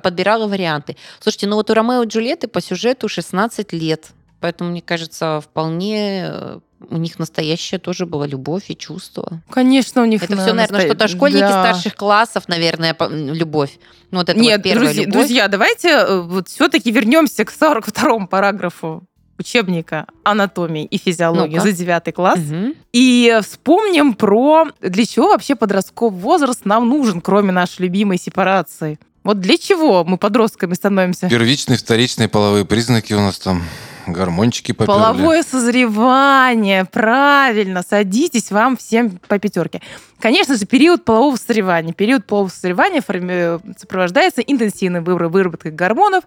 подбирала 0.00 0.48
варианты. 0.48 0.96
Слушайте, 1.20 1.46
ну 1.46 1.56
вот 1.56 1.70
у 1.70 1.74
Ромео 1.74 2.02
и 2.02 2.06
Джульетты 2.06 2.48
по 2.48 2.60
сюжету 2.60 3.08
16 3.08 3.72
лет. 3.72 4.08
Поэтому, 4.40 4.70
мне 4.70 4.82
кажется, 4.82 5.40
вполне 5.40 6.26
э, 6.28 6.60
у 6.90 6.96
них 6.96 7.18
настоящая 7.18 7.78
тоже 7.78 8.06
была 8.06 8.26
любовь 8.26 8.64
и 8.68 8.76
чувство. 8.76 9.42
Конечно, 9.50 10.02
у 10.02 10.04
них 10.04 10.22
Это 10.22 10.36
все, 10.36 10.52
наверное, 10.52 10.68
насто... 10.68 10.80
что-то 10.80 11.08
школьники 11.08 11.40
да. 11.40 11.62
старших 11.62 11.94
классов, 11.94 12.48
наверное, 12.48 12.96
любовь. 13.10 13.78
Ну, 14.10 14.18
вот 14.18 14.28
это 14.28 14.38
Нет, 14.38 14.58
вот 14.58 14.64
первая 14.64 14.86
друзья, 14.86 15.02
любовь. 15.02 15.14
друзья, 15.14 15.48
давайте 15.48 15.88
э, 15.88 16.20
вот 16.20 16.48
все-таки 16.48 16.90
вернемся 16.90 17.44
к 17.44 17.50
42 17.50 18.26
параграфу 18.26 19.04
учебника 19.38 20.06
анатомии 20.24 20.84
и 20.84 20.98
физиологии 20.98 21.56
ну 21.56 21.62
за 21.62 21.72
девятый 21.72 22.12
класс. 22.12 22.38
Угу. 22.38 22.74
И 22.92 23.38
вспомним 23.42 24.14
про 24.14 24.68
для 24.80 25.04
чего 25.04 25.28
вообще 25.28 25.54
подростковый 25.54 26.18
возраст 26.18 26.64
нам 26.64 26.88
нужен, 26.88 27.20
кроме 27.20 27.52
нашей 27.52 27.82
любимой 27.82 28.18
сепарации. 28.18 28.98
Вот 29.24 29.40
для 29.40 29.58
чего 29.58 30.04
мы 30.04 30.18
подростками 30.18 30.74
становимся? 30.74 31.28
Первичные, 31.28 31.76
вторичные 31.76 32.28
половые 32.28 32.64
признаки 32.64 33.12
у 33.12 33.20
нас 33.20 33.38
там 33.38 33.62
Гормончики 34.06 34.72
поперли. 34.72 34.98
Половое 34.98 35.42
созревание, 35.42 36.84
правильно. 36.84 37.82
Садитесь, 37.82 38.50
вам 38.50 38.76
всем 38.76 39.18
по 39.28 39.38
пятерке. 39.38 39.82
Конечно 40.20 40.56
же, 40.56 40.66
период 40.66 41.04
полового 41.04 41.36
созревания. 41.36 41.92
Период 41.92 42.24
полового 42.26 42.50
созревания 42.50 43.02
форми... 43.02 43.58
сопровождается 43.78 44.40
интенсивной 44.40 45.00
выработкой 45.00 45.72
гормонов, 45.72 46.24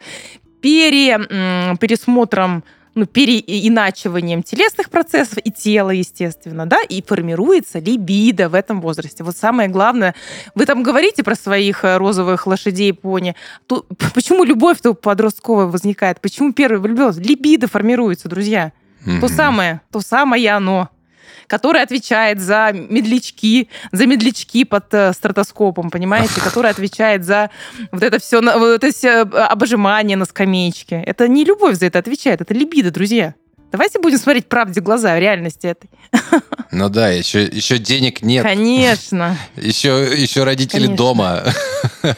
пере... 0.61 1.17
пересмотром 1.79 2.63
ну, 2.95 3.05
переиначиванием 3.05 4.43
телесных 4.43 4.89
процессов 4.89 5.37
и 5.43 5.51
тела, 5.51 5.91
естественно, 5.91 6.65
да, 6.65 6.81
и 6.81 7.01
формируется 7.01 7.79
либидо 7.79 8.49
в 8.49 8.55
этом 8.55 8.81
возрасте. 8.81 9.23
Вот 9.23 9.37
самое 9.37 9.69
главное, 9.69 10.15
вы 10.55 10.65
там 10.65 10.83
говорите 10.83 11.23
про 11.23 11.35
своих 11.35 11.83
э, 11.83 11.97
розовых 11.97 12.47
лошадей, 12.47 12.93
пони, 12.93 13.35
то 13.67 13.85
почему 14.13 14.43
любовь-то 14.43 14.93
подростковая 14.93 15.67
возникает? 15.67 16.21
Почему 16.21 16.53
первый 16.53 16.79
влюбленность? 16.79 17.19
Либидо 17.19 17.67
формируется, 17.67 18.29
друзья. 18.29 18.71
Mm-hmm. 19.05 19.19
То 19.21 19.27
самое, 19.29 19.81
то 19.91 20.01
самое 20.01 20.49
оно 20.49 20.89
который 21.49 21.81
отвечает 21.81 22.39
за 22.39 22.71
медлячки, 22.71 23.69
за 23.91 24.05
медлячки 24.05 24.63
под 24.63 24.93
э, 24.93 25.11
стратоскопом, 25.13 25.89
понимаете, 25.89 26.39
который 26.41 26.69
отвечает 26.69 27.25
за 27.25 27.49
вот 27.91 28.03
это 28.03 28.19
все, 28.19 28.39
вот 28.41 28.83
это 28.83 28.95
все 28.95 29.21
обожимание 29.21 30.15
на 30.15 30.25
скамеечке. 30.25 31.03
Это 31.05 31.27
не 31.27 31.43
любовь 31.43 31.77
за 31.77 31.87
это 31.87 31.99
отвечает, 31.99 32.41
это 32.41 32.53
либидо, 32.53 32.91
друзья. 32.91 33.33
Давайте 33.71 33.99
будем 33.99 34.17
смотреть 34.17 34.47
правде 34.47 34.79
в 34.79 34.83
глаза, 34.83 35.15
в 35.15 35.19
реальности 35.19 35.67
этой. 35.67 35.89
Ну 36.71 36.87
да, 36.87 37.09
еще, 37.09 37.45
еще 37.45 37.79
денег 37.79 38.21
нет. 38.21 38.43
Конечно. 38.43 39.35
Еще, 39.55 40.07
еще 40.15 40.43
родители 40.43 40.83
Конечно. 40.83 40.97
дома. 40.97 41.43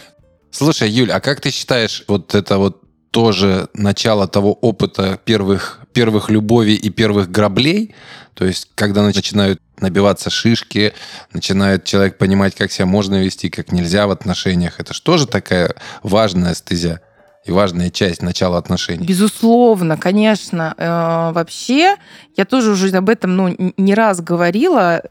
Слушай, 0.52 0.90
Юль, 0.90 1.10
а 1.10 1.22
как 1.22 1.40
ты 1.40 1.52
считаешь, 1.52 2.04
вот 2.10 2.36
это 2.36 2.58
вот 2.58 2.82
тоже 3.12 3.70
начало 3.74 4.28
того 4.28 4.52
опыта 4.52 5.18
первых 5.24 5.81
первых 5.94 6.30
любовей 6.30 6.76
и 6.76 6.90
первых 6.90 7.30
граблей, 7.32 7.96
то 8.34 8.46
есть 8.46 8.70
когда 8.76 9.04
начинают 9.04 9.62
набиваться 9.80 10.30
шишки, 10.30 10.94
начинает 11.34 11.86
человек 11.86 12.18
понимать, 12.18 12.56
как 12.56 12.72
себя 12.72 12.86
можно 12.86 13.22
вести, 13.22 13.50
как 13.50 13.72
нельзя 13.72 14.08
в 14.08 14.12
отношениях. 14.12 14.80
Это 14.80 14.94
же 14.94 15.02
тоже 15.02 15.28
такая 15.28 15.76
важная 16.04 16.54
стезя 16.54 17.02
и 17.44 17.52
важная 17.52 17.90
часть 17.90 18.22
начала 18.22 18.58
отношений. 18.58 19.06
Безусловно, 19.06 19.98
конечно. 19.98 20.76
Э, 20.78 21.32
вообще, 21.34 21.96
я 22.38 22.46
тоже 22.46 22.72
уже 22.72 22.96
об 22.96 23.10
этом 23.10 23.36
ну, 23.36 23.74
не 23.78 23.96
раз 23.96 24.22
говорила. 24.22 25.02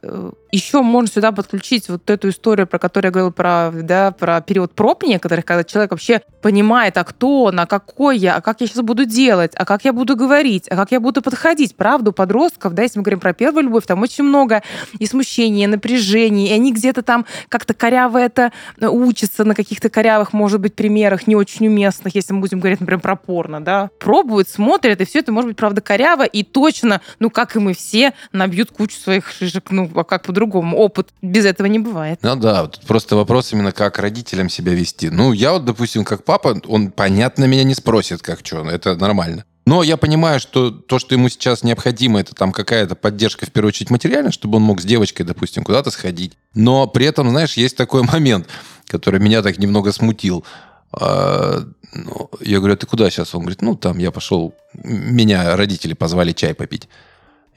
Еще 0.53 0.83
можно 0.83 1.13
сюда 1.13 1.33
подключить 1.33 1.89
вот 1.89 2.09
эту 2.11 2.31
историю, 2.31 2.67
про 2.67 2.79
которую 2.79 3.09
я 3.09 3.13
говорила, 3.13 3.31
про, 3.31 3.71
да, 3.73 4.11
про 4.11 4.41
период 4.41 4.73
проб 4.73 5.05
некоторых, 5.05 5.45
когда 5.45 5.65
человек 5.65 5.93
вообще 5.93 6.23
понимает, 6.43 6.97
а 6.97 7.05
кто 7.05 7.45
он, 7.45 7.61
а 7.61 7.67
какой 7.67 8.19
я, 8.19 8.37
а 8.37 8.41
как 8.41 8.61
я 8.61 8.67
сейчас 8.67 8.83
буду 8.83 9.05
делать, 9.05 9.53
а 9.55 9.65
как 9.65 9.85
я 9.85 9.93
буду 9.93 10.17
говорить, 10.17 10.67
а 10.69 10.77
как 10.77 10.91
я 10.91 11.01
буду 11.01 11.23
подходить. 11.23 11.77
Правда, 11.77 12.11
у 12.11 12.13
подростков, 12.13 12.75
да, 12.75 12.83
если 12.83 12.99
мы 12.99 13.05
говорим 13.05 13.21
про 13.21 13.33
первую 13.33 13.65
любовь, 13.65 13.87
там 13.87 14.03
очень 14.03 14.25
много 14.25 14.63
и 14.99 15.07
смущения, 15.07 15.65
и 15.65 15.67
напряжения, 15.67 16.49
и 16.49 16.53
они 16.53 16.73
где-то 16.73 17.03
там 17.03 17.27
как-то 17.49 17.75
коряво 17.75 18.19
это 18.19 18.53
э, 18.81 18.89
учатся 18.89 19.45
на 19.45 19.55
каких-то 19.55 19.89
корявых, 19.89 20.33
может 20.33 20.61
быть, 20.61 20.75
примерах, 20.75 21.27
не 21.27 21.37
очень 21.37 21.67
уместных, 21.69 22.15
если 22.15 22.33
мы 22.33 22.41
будем 22.41 22.59
говорить, 22.59 22.81
например, 22.81 23.01
про 23.01 23.17
порно, 23.17 23.61
да, 23.61 23.91
пробуют, 23.99 24.49
смотрят, 24.49 25.01
и 25.01 25.05
все 25.05 25.21
это 25.21 25.33
может 25.33 25.49
быть, 25.49 25.57
правда, 25.57 25.81
коряво, 25.81 26.25
и 26.25 26.43
точно, 26.43 27.01
ну, 27.19 27.31
как 27.31 27.57
и 27.57 27.59
мы 27.59 27.75
все, 27.75 28.15
набьют 28.33 28.71
кучу 28.71 28.97
своих 28.97 29.31
шишек, 29.31 29.71
ну, 29.71 29.91
а 29.95 30.05
как 30.05 30.25
по 30.25 30.33
по-другому. 30.41 30.77
Опыт 30.79 31.11
без 31.23 31.45
этого 31.45 31.67
не 31.67 31.79
бывает. 31.79 32.19
Ну 32.23 32.37
да, 32.37 32.67
тут 32.67 32.87
просто 32.87 33.17
вопрос 33.17 33.53
именно, 33.53 33.73
как 33.73 33.99
родителям 33.99 34.49
себя 34.49 34.73
вести. 34.73 35.11
Ну, 35.11 35.33
я 35.33 35.53
вот, 35.53 35.65
допустим, 35.65 36.05
как 36.05 36.25
папа, 36.25 36.61
он, 36.67 36.91
понятно, 36.91 37.45
меня 37.45 37.65
не 37.65 37.75
спросит, 37.75 38.23
как 38.23 38.41
что, 38.43 38.69
это 38.69 38.97
нормально. 38.97 39.45
Но 39.67 39.83
я 39.83 39.97
понимаю, 39.97 40.41
что 40.41 40.71
то, 40.71 40.99
что 40.99 41.15
ему 41.15 41.29
сейчас 41.29 41.63
необходимо, 41.63 42.19
это 42.19 42.35
там 42.35 42.53
какая-то 42.53 42.95
поддержка, 42.95 43.47
в 43.47 43.51
первую 43.53 43.69
очередь, 43.69 43.91
материальная, 43.91 44.33
чтобы 44.33 44.57
он 44.57 44.63
мог 44.63 44.81
с 44.81 44.85
девочкой, 44.85 45.27
допустим, 45.27 45.63
куда-то 45.63 45.91
сходить. 45.91 46.33
Но 46.55 46.87
при 46.87 47.07
этом, 47.07 47.29
знаешь, 47.31 47.55
есть 47.59 47.77
такой 47.77 48.03
момент, 48.13 48.49
который 48.87 49.21
меня 49.21 49.43
так 49.43 49.59
немного 49.59 49.93
смутил. 49.93 50.45
А, 50.93 51.63
ну, 51.93 52.31
я 52.41 52.59
говорю, 52.59 52.75
а 52.75 52.77
ты 52.77 52.87
куда 52.87 53.11
сейчас? 53.11 53.35
Он 53.35 53.43
говорит, 53.43 53.63
ну, 53.63 53.77
там 53.77 53.99
я 53.99 54.11
пошел, 54.11 54.55
меня 54.73 55.55
родители 55.57 55.93
позвали 55.93 56.33
чай 56.33 56.55
попить. 56.55 56.89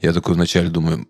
Я 0.00 0.12
такой 0.12 0.34
вначале 0.34 0.68
думаю, 0.68 1.08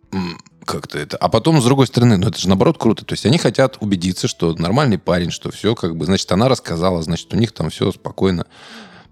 как-то 0.64 0.98
это. 0.98 1.16
А 1.16 1.28
потом, 1.28 1.60
с 1.60 1.64
другой 1.64 1.86
стороны, 1.86 2.16
ну 2.16 2.28
это 2.28 2.38
же 2.38 2.48
наоборот 2.48 2.78
круто. 2.78 3.04
То 3.04 3.12
есть 3.14 3.26
они 3.26 3.38
хотят 3.38 3.78
убедиться, 3.80 4.28
что 4.28 4.54
нормальный 4.54 4.98
парень, 4.98 5.30
что 5.30 5.50
все 5.50 5.74
как 5.74 5.96
бы, 5.96 6.06
значит, 6.06 6.30
она 6.32 6.48
рассказала, 6.48 7.02
значит, 7.02 7.32
у 7.32 7.36
них 7.36 7.52
там 7.52 7.70
все 7.70 7.92
спокойно. 7.92 8.46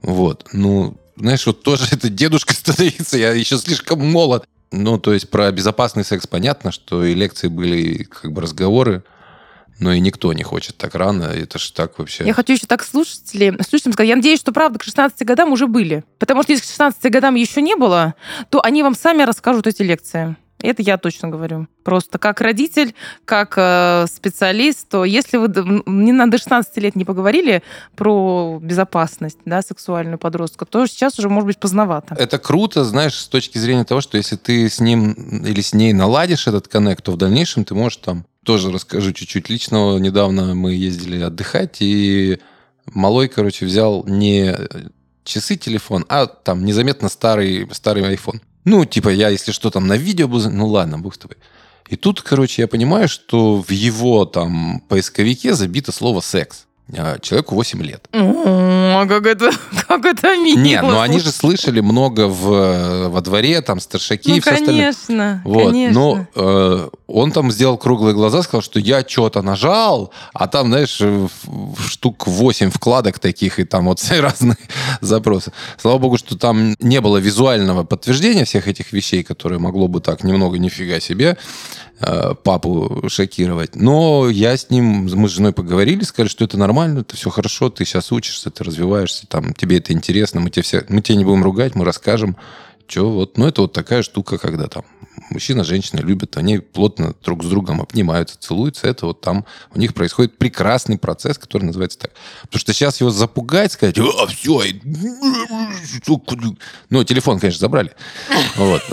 Вот. 0.02 0.48
Ну, 0.52 0.96
знаешь, 1.16 1.46
вот 1.46 1.62
тоже 1.62 1.86
это 1.92 2.08
дедушка 2.08 2.54
становится, 2.54 3.18
я 3.18 3.32
еще 3.32 3.58
слишком 3.58 4.00
молод. 4.00 4.44
Ну, 4.70 4.98
то 4.98 5.12
есть 5.12 5.28
про 5.28 5.52
безопасный 5.52 6.04
секс 6.04 6.26
понятно, 6.26 6.72
что 6.72 7.04
и 7.04 7.14
лекции 7.14 7.48
были, 7.48 7.76
и 7.76 8.04
как 8.04 8.32
бы 8.32 8.40
разговоры, 8.40 9.04
но 9.78 9.92
и 9.92 10.00
никто 10.00 10.32
не 10.32 10.42
хочет 10.42 10.76
так 10.76 10.94
рано. 10.94 11.24
Это 11.24 11.58
же 11.58 11.72
так 11.72 11.98
вообще. 11.98 12.24
Я 12.24 12.32
хочу 12.32 12.52
еще 12.52 12.66
так 12.66 12.82
слушателям 12.82 13.58
сказать. 13.60 14.08
Я 14.08 14.16
надеюсь, 14.16 14.40
что 14.40 14.52
правда 14.52 14.78
к 14.78 14.84
16 14.84 15.26
годам 15.26 15.52
уже 15.52 15.66
были. 15.66 16.04
Потому 16.18 16.42
что 16.42 16.52
если 16.52 16.64
к 16.64 16.68
16 16.68 17.12
годам 17.12 17.34
еще 17.34 17.60
не 17.60 17.74
было, 17.74 18.14
то 18.48 18.62
они 18.62 18.82
вам 18.82 18.94
сами 18.94 19.24
расскажут 19.24 19.66
эти 19.66 19.82
лекции. 19.82 20.36
Это 20.62 20.82
я 20.82 20.96
точно 20.98 21.28
говорю. 21.28 21.66
Просто 21.84 22.18
как 22.18 22.40
родитель, 22.40 22.94
как 23.24 23.54
э, 23.56 24.06
специалист, 24.12 24.88
то 24.88 25.04
если 25.04 25.36
вы 25.36 25.48
не 25.86 26.12
на 26.12 26.30
до 26.30 26.38
16 26.38 26.76
лет 26.78 26.96
не 26.96 27.04
поговорили 27.04 27.62
про 27.96 28.58
безопасность 28.62 29.38
да, 29.44 29.62
сексуальную 29.62 30.18
подростка, 30.18 30.64
то 30.64 30.86
сейчас 30.86 31.18
уже 31.18 31.28
может 31.28 31.46
быть 31.46 31.58
поздновато. 31.58 32.14
Это 32.18 32.38
круто, 32.38 32.84
знаешь, 32.84 33.14
с 33.14 33.28
точки 33.28 33.58
зрения 33.58 33.84
того, 33.84 34.00
что 34.00 34.16
если 34.16 34.36
ты 34.36 34.68
с 34.68 34.80
ним 34.80 35.12
или 35.44 35.60
с 35.60 35.74
ней 35.74 35.92
наладишь 35.92 36.46
этот 36.46 36.68
коннект, 36.68 37.04
то 37.04 37.12
в 37.12 37.16
дальнейшем 37.16 37.64
ты 37.64 37.74
можешь 37.74 37.98
там 37.98 38.24
тоже 38.44 38.70
расскажу 38.72 39.12
чуть-чуть 39.12 39.48
личного. 39.48 39.98
Недавно 39.98 40.54
мы 40.54 40.74
ездили 40.74 41.22
отдыхать, 41.22 41.76
и 41.80 42.38
малой, 42.86 43.28
короче, 43.28 43.66
взял 43.66 44.04
не 44.06 44.54
часы 45.24 45.56
телефон, 45.56 46.04
а 46.08 46.26
там 46.26 46.64
незаметно 46.64 47.08
старый, 47.08 47.68
старый 47.72 48.02
iPhone. 48.14 48.40
Ну, 48.64 48.84
типа, 48.84 49.08
я, 49.08 49.28
если 49.28 49.52
что, 49.52 49.70
там 49.70 49.86
на 49.86 49.96
видео 49.96 50.28
буду... 50.28 50.50
Ну, 50.50 50.66
ладно, 50.68 50.98
бог 50.98 51.14
с 51.14 51.18
тобой. 51.18 51.36
И 51.88 51.96
тут, 51.96 52.22
короче, 52.22 52.62
я 52.62 52.68
понимаю, 52.68 53.08
что 53.08 53.56
в 53.60 53.70
его 53.70 54.24
там 54.24 54.80
поисковике 54.88 55.54
забито 55.54 55.92
слово 55.92 56.20
«секс». 56.20 56.66
А, 56.96 57.18
человеку 57.18 57.54
8 57.54 57.82
лет. 57.82 58.06
О, 58.12 59.06
как 59.08 59.26
это, 59.26 59.50
как 59.88 60.04
это 60.04 60.36
мило. 60.36 60.58
Нет, 60.58 60.82
но 60.82 61.00
они 61.00 61.20
же 61.20 61.30
слышали 61.30 61.80
много 61.80 62.26
в, 62.26 63.08
во 63.08 63.20
дворе, 63.20 63.60
там, 63.62 63.80
старшаки 63.80 64.28
ну, 64.30 64.36
и 64.36 64.40
все 64.40 64.50
конечно, 64.56 64.88
остальное. 64.88 65.42
Вот. 65.44 65.66
конечно. 65.70 65.94
Но 65.94 66.26
э, 66.34 66.88
он 67.12 67.32
там 67.32 67.50
сделал 67.52 67.76
круглые 67.78 68.14
глаза, 68.14 68.42
сказал, 68.42 68.62
что 68.62 68.78
я 68.78 69.04
что-то 69.06 69.42
нажал, 69.42 70.12
а 70.32 70.48
там, 70.48 70.68
знаешь, 70.68 71.00
штук 71.86 72.26
8 72.26 72.70
вкладок 72.70 73.18
таких, 73.18 73.58
и 73.58 73.64
там 73.64 73.86
вот 73.86 74.00
все 74.00 74.20
разные 74.20 74.56
запросы. 75.00 75.52
Слава 75.78 75.98
богу, 75.98 76.18
что 76.18 76.36
там 76.36 76.74
не 76.80 77.00
было 77.00 77.18
визуального 77.18 77.84
подтверждения 77.84 78.44
всех 78.44 78.68
этих 78.68 78.92
вещей, 78.92 79.22
которые 79.22 79.58
могло 79.58 79.88
бы 79.88 80.00
так 80.00 80.24
немного 80.24 80.58
нифига 80.58 81.00
себе 81.00 81.36
Э, 82.04 82.34
папу 82.34 83.04
шокировать. 83.06 83.76
Но 83.76 84.28
я 84.28 84.56
с 84.56 84.70
ним, 84.70 85.08
мы 85.14 85.28
с 85.28 85.32
женой 85.32 85.52
поговорили, 85.52 86.02
сказали, 86.02 86.28
что 86.28 86.44
это 86.44 86.58
нормально, 86.58 87.00
это 87.00 87.14
все 87.14 87.30
хорошо, 87.30 87.70
ты 87.70 87.84
сейчас 87.84 88.10
учишься, 88.10 88.50
ты 88.50 88.64
развиваешься, 88.64 89.28
там, 89.28 89.54
тебе 89.54 89.78
это 89.78 89.92
интересно, 89.92 90.40
мы 90.40 90.50
тебе, 90.50 90.62
все, 90.62 90.84
мы 90.88 91.00
тебе 91.00 91.18
не 91.18 91.24
будем 91.24 91.44
ругать, 91.44 91.76
мы 91.76 91.84
расскажем, 91.84 92.36
что 92.92 93.10
вот. 93.10 93.38
Ну, 93.38 93.46
это 93.46 93.62
вот 93.62 93.72
такая 93.72 94.02
штука, 94.02 94.36
когда 94.36 94.68
там 94.68 94.84
мужчина, 95.30 95.64
женщина 95.64 96.00
любят, 96.00 96.36
они 96.36 96.58
плотно 96.58 97.14
друг 97.24 97.42
с 97.42 97.46
другом 97.46 97.80
обнимаются, 97.80 98.38
целуются. 98.38 98.86
Это 98.86 99.06
вот 99.06 99.22
там 99.22 99.46
у 99.74 99.78
них 99.78 99.94
происходит 99.94 100.36
прекрасный 100.36 100.98
процесс, 100.98 101.38
который 101.38 101.64
называется 101.64 101.98
так. 101.98 102.12
Потому 102.42 102.60
что 102.60 102.72
сейчас 102.74 103.00
его 103.00 103.10
запугать, 103.10 103.72
сказать, 103.72 103.98
а, 103.98 104.26
все, 104.26 104.62
ну, 106.90 107.04
телефон, 107.04 107.40
конечно, 107.40 107.60
забрали. 107.60 107.92
Вот. 108.56 108.82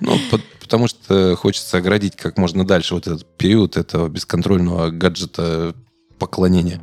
Ну, 0.00 0.16
потому 0.60 0.86
что 0.86 1.34
хочется 1.36 1.78
оградить 1.78 2.14
как 2.14 2.36
можно 2.36 2.64
дальше 2.64 2.94
вот 2.94 3.06
этот 3.06 3.26
период 3.36 3.76
этого 3.76 4.08
бесконтрольного 4.08 4.90
гаджета 4.90 5.74
поклонения. 6.18 6.80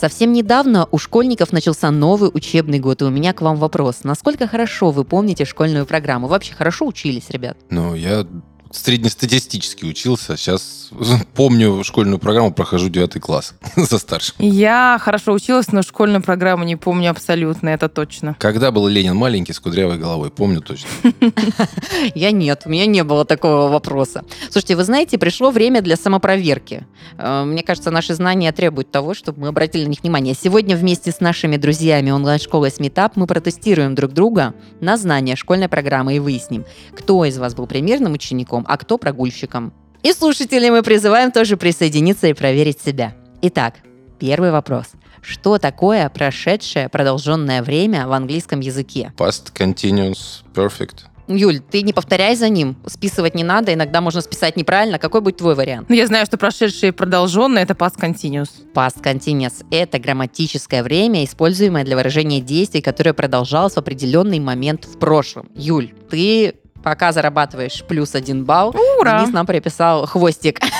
Совсем 0.00 0.32
недавно 0.32 0.88
у 0.92 0.96
школьников 0.96 1.52
начался 1.52 1.90
новый 1.90 2.30
учебный 2.32 2.78
год, 2.78 3.02
и 3.02 3.04
у 3.04 3.10
меня 3.10 3.34
к 3.34 3.42
вам 3.42 3.56
вопрос. 3.56 3.98
Насколько 4.02 4.46
хорошо 4.46 4.92
вы 4.92 5.04
помните 5.04 5.44
школьную 5.44 5.84
программу? 5.84 6.26
вообще 6.26 6.54
хорошо 6.54 6.86
учились, 6.86 7.28
ребят? 7.28 7.58
Ну, 7.68 7.94
я 7.94 8.26
среднестатистически 8.70 9.84
учился. 9.84 10.36
Сейчас 10.36 10.90
помню 11.34 11.82
школьную 11.84 12.18
программу, 12.18 12.52
прохожу 12.52 12.88
9 12.88 13.20
класс 13.20 13.54
за 13.76 13.98
старшим. 13.98 14.34
Я 14.38 14.98
хорошо 15.00 15.32
училась, 15.32 15.72
но 15.72 15.82
школьную 15.82 16.22
программу 16.22 16.64
не 16.64 16.76
помню 16.76 17.10
абсолютно, 17.10 17.70
это 17.70 17.88
точно. 17.88 18.36
Когда 18.38 18.70
был 18.70 18.86
Ленин 18.86 19.16
маленький 19.16 19.52
с 19.52 19.60
кудрявой 19.60 19.98
головой? 19.98 20.30
Помню 20.30 20.60
точно. 20.60 20.88
Я 22.14 22.30
нет, 22.30 22.62
у 22.64 22.68
меня 22.68 22.86
не 22.86 23.04
было 23.04 23.24
такого 23.24 23.68
вопроса. 23.68 24.24
Слушайте, 24.50 24.76
вы 24.76 24.84
знаете, 24.84 25.18
пришло 25.18 25.50
время 25.50 25.82
для 25.82 25.96
самопроверки. 25.96 26.86
Э, 27.18 27.44
мне 27.44 27.62
кажется, 27.62 27.90
наши 27.90 28.14
знания 28.14 28.52
требуют 28.52 28.90
того, 28.90 29.14
чтобы 29.14 29.40
мы 29.40 29.48
обратили 29.48 29.84
на 29.84 29.88
них 29.88 30.02
внимание. 30.02 30.34
Сегодня 30.34 30.76
вместе 30.76 31.12
с 31.12 31.20
нашими 31.20 31.56
друзьями 31.56 32.10
онлайн-школы 32.10 32.70
Сметап 32.70 33.16
мы 33.16 33.26
протестируем 33.26 33.94
друг 33.94 34.12
друга 34.12 34.54
на 34.80 34.96
знания 34.96 35.36
школьной 35.36 35.68
программы 35.68 36.16
и 36.16 36.18
выясним, 36.18 36.64
кто 36.96 37.24
из 37.24 37.38
вас 37.38 37.54
был 37.54 37.66
примерным 37.66 38.12
учеником, 38.12 38.59
учеником, 38.60 38.64
а 38.68 38.76
кто 38.76 38.98
прогульщиком. 38.98 39.72
И 40.02 40.12
слушателей 40.12 40.70
мы 40.70 40.82
призываем 40.82 41.30
тоже 41.30 41.56
присоединиться 41.56 42.26
и 42.28 42.32
проверить 42.32 42.80
себя. 42.80 43.12
Итак, 43.42 43.74
первый 44.18 44.50
вопрос. 44.50 44.86
Что 45.22 45.58
такое 45.58 46.08
прошедшее 46.08 46.88
продолженное 46.88 47.62
время 47.62 48.06
в 48.06 48.12
английском 48.12 48.60
языке? 48.60 49.12
Past 49.18 49.52
continuous 49.54 50.42
perfect. 50.54 51.04
Юль, 51.28 51.60
ты 51.60 51.82
не 51.82 51.92
повторяй 51.92 52.34
за 52.34 52.48
ним. 52.48 52.76
Списывать 52.86 53.36
не 53.36 53.44
надо. 53.44 53.72
Иногда 53.72 54.00
можно 54.00 54.20
списать 54.20 54.56
неправильно. 54.56 54.98
Какой 54.98 55.20
будет 55.20 55.36
твой 55.36 55.54
вариант? 55.54 55.88
Ну, 55.88 55.94
я 55.94 56.06
знаю, 56.06 56.26
что 56.26 56.38
прошедшее 56.38 56.92
продолженное— 56.92 57.62
это 57.64 57.74
past 57.74 58.00
continuous. 58.00 58.48
Past 58.74 59.00
continuous— 59.00 59.64
это 59.70 60.00
грамматическое 60.00 60.82
время, 60.82 61.24
используемое 61.24 61.84
для 61.84 61.94
выражения 61.94 62.40
действий, 62.40 62.80
которое 62.80 63.12
продолжалось 63.12 63.74
в 63.74 63.78
определенный 63.78 64.40
момент 64.40 64.86
в 64.86 64.98
прошлом. 64.98 65.48
Юль, 65.54 65.92
ты 66.10 66.54
пока 66.82 67.12
зарабатываешь 67.12 67.84
плюс 67.86 68.14
один 68.14 68.44
балл. 68.44 68.74
Ура! 68.98 69.20
Денис 69.20 69.32
нам 69.32 69.46
приписал 69.46 70.06
хвостик. 70.06 70.60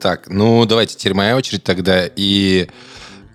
Так, 0.00 0.28
ну 0.28 0.64
давайте 0.64 0.94
теперь 0.94 1.14
моя 1.14 1.36
очередь 1.36 1.64
тогда. 1.64 2.04
И 2.14 2.68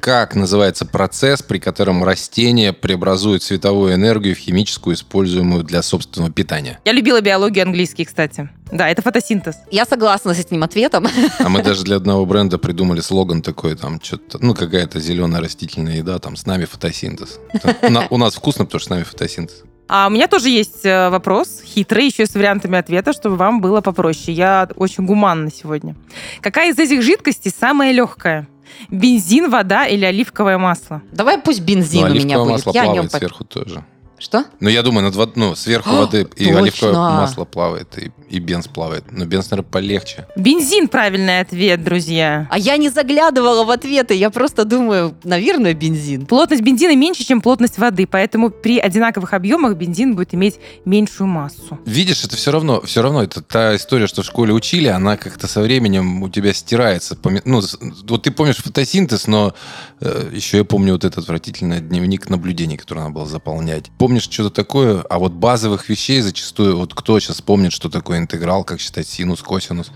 как 0.03 0.35
называется 0.35 0.85
процесс, 0.85 1.41
при 1.41 1.59
котором 1.59 2.03
растение 2.03 2.73
преобразует 2.73 3.41
световую 3.41 3.93
энергию 3.93 4.35
в 4.35 4.37
химическую, 4.37 4.95
используемую 4.95 5.63
для 5.63 5.81
собственного 5.81 6.31
питания? 6.31 6.79
Я 6.83 6.91
любила 6.91 7.21
биологию 7.21 7.63
английский, 7.63 8.03
кстати. 8.03 8.49
Да, 8.71 8.89
это 8.89 9.01
фотосинтез. 9.01 9.55
Я 9.71 9.85
согласна 9.85 10.33
с 10.33 10.39
этим 10.39 10.63
ответом. 10.63 11.07
А 11.39 11.47
мы 11.47 11.63
даже 11.63 11.83
для 11.83 11.95
одного 11.95 12.25
бренда 12.25 12.57
придумали 12.57 12.99
слоган 12.99 13.41
такой, 13.41 13.75
там, 13.75 14.01
что-то, 14.01 14.39
ну, 14.43 14.53
какая-то 14.53 14.99
зеленая 14.99 15.41
растительная 15.41 15.97
еда, 15.97 16.19
там, 16.19 16.35
с 16.35 16.45
нами 16.45 16.65
фотосинтез. 16.65 17.39
У 18.09 18.17
нас 18.17 18.35
вкусно, 18.35 18.65
потому 18.65 18.79
что 18.79 18.87
с 18.87 18.89
нами 18.89 19.03
фотосинтез. 19.03 19.63
А 19.87 20.07
у 20.07 20.09
меня 20.09 20.27
тоже 20.27 20.49
есть 20.49 20.85
э, 20.85 21.09
вопрос, 21.09 21.61
хитрый, 21.63 22.05
еще 22.07 22.25
с 22.25 22.33
вариантами 22.33 22.77
ответа, 22.79 23.13
чтобы 23.13 23.35
вам 23.35 23.61
было 23.61 23.81
попроще. 23.81 24.35
Я 24.35 24.67
очень 24.75 25.05
гуманна 25.05 25.51
сегодня. 25.51 25.95
Какая 26.41 26.71
из 26.71 26.79
этих 26.79 27.01
жидкостей 27.01 27.51
самая 27.51 27.91
легкая? 27.91 28.47
Бензин, 28.89 29.49
вода 29.51 29.85
или 29.85 30.05
оливковое 30.05 30.57
масло? 30.57 31.01
Давай 31.11 31.37
пусть 31.37 31.61
бензин 31.61 32.01
Ну, 32.01 32.07
у 32.07 32.09
меня 32.11 32.21
оливковое 32.21 32.43
будет. 32.45 32.65
масло 32.65 32.71
Я 32.73 32.81
нем 32.85 32.93
плавает 32.93 33.11
по- 33.11 33.17
сверху 33.17 33.43
тоже. 33.43 33.83
Что? 34.17 34.45
Ну, 34.61 34.69
я 34.69 34.81
думаю, 34.83 35.03
над 35.03 35.15
вод- 35.15 35.35
ну, 35.35 35.53
сверху 35.53 35.89
А, 35.91 35.99
воды 36.05 36.21
и 36.37 36.45
точно. 36.45 36.59
оливковое 36.59 36.93
масло 36.95 37.43
плавает, 37.45 37.97
и, 37.97 38.11
и 38.33 38.39
бенз 38.39 38.67
плавает. 38.67 39.05
Но 39.11 39.25
бенз, 39.25 39.51
наверное, 39.51 39.69
полегче. 39.69 40.25
Бензин 40.35 40.87
правильный 40.87 41.39
ответ, 41.39 41.83
друзья. 41.83 42.47
А 42.49 42.57
я 42.57 42.77
не 42.77 42.89
заглядывала 42.89 43.63
в 43.63 43.69
ответы. 43.69 44.15
Я 44.15 44.31
просто 44.31 44.65
думаю, 44.65 45.15
наверное, 45.23 45.75
бензин. 45.75 46.25
Плотность 46.25 46.63
бензина 46.63 46.95
меньше, 46.95 47.23
чем 47.23 47.41
плотность 47.41 47.77
воды, 47.77 48.07
поэтому 48.07 48.49
при 48.49 48.79
одинаковых 48.79 49.33
объемах 49.33 49.75
бензин 49.75 50.15
будет 50.15 50.33
иметь 50.33 50.55
меньшую 50.83 51.27
массу. 51.27 51.77
Видишь, 51.85 52.23
это 52.23 52.35
все 52.35 52.51
равно, 52.51 52.81
все 52.81 53.03
равно, 53.03 53.21
это 53.21 53.43
та 53.43 53.75
история, 53.75 54.07
что 54.07 54.23
в 54.23 54.25
школе 54.25 54.51
учили, 54.51 54.87
она 54.87 55.15
как-то 55.15 55.47
со 55.47 55.61
временем 55.61 56.23
у 56.23 56.29
тебя 56.29 56.53
стирается. 56.53 57.15
Ну, 57.45 57.61
вот 58.07 58.23
ты 58.23 58.31
помнишь 58.31 58.57
фотосинтез, 58.57 59.27
но 59.27 59.53
э, 59.99 60.31
еще 60.33 60.57
я 60.57 60.63
помню 60.63 60.93
вот 60.93 61.05
этот 61.05 61.19
отвратительный 61.19 61.81
дневник 61.81 62.29
наблюдений, 62.29 62.77
который 62.77 62.99
надо 62.99 63.13
было 63.13 63.25
заполнять. 63.27 63.91
Помнишь 63.99 64.23
что-то 64.23 64.49
такое, 64.49 65.01
а 65.01 65.19
вот 65.19 65.33
базовых 65.33 65.87
вещей 65.87 66.21
зачастую, 66.21 66.77
вот 66.77 66.95
кто 66.95 67.19
сейчас 67.19 67.39
помнит, 67.41 67.71
что 67.71 67.89
такое 67.89 68.22
интеграл, 68.23 68.63
как 68.63 68.79
считать 68.79 69.07
синус, 69.07 69.41
косинус, 69.41 69.91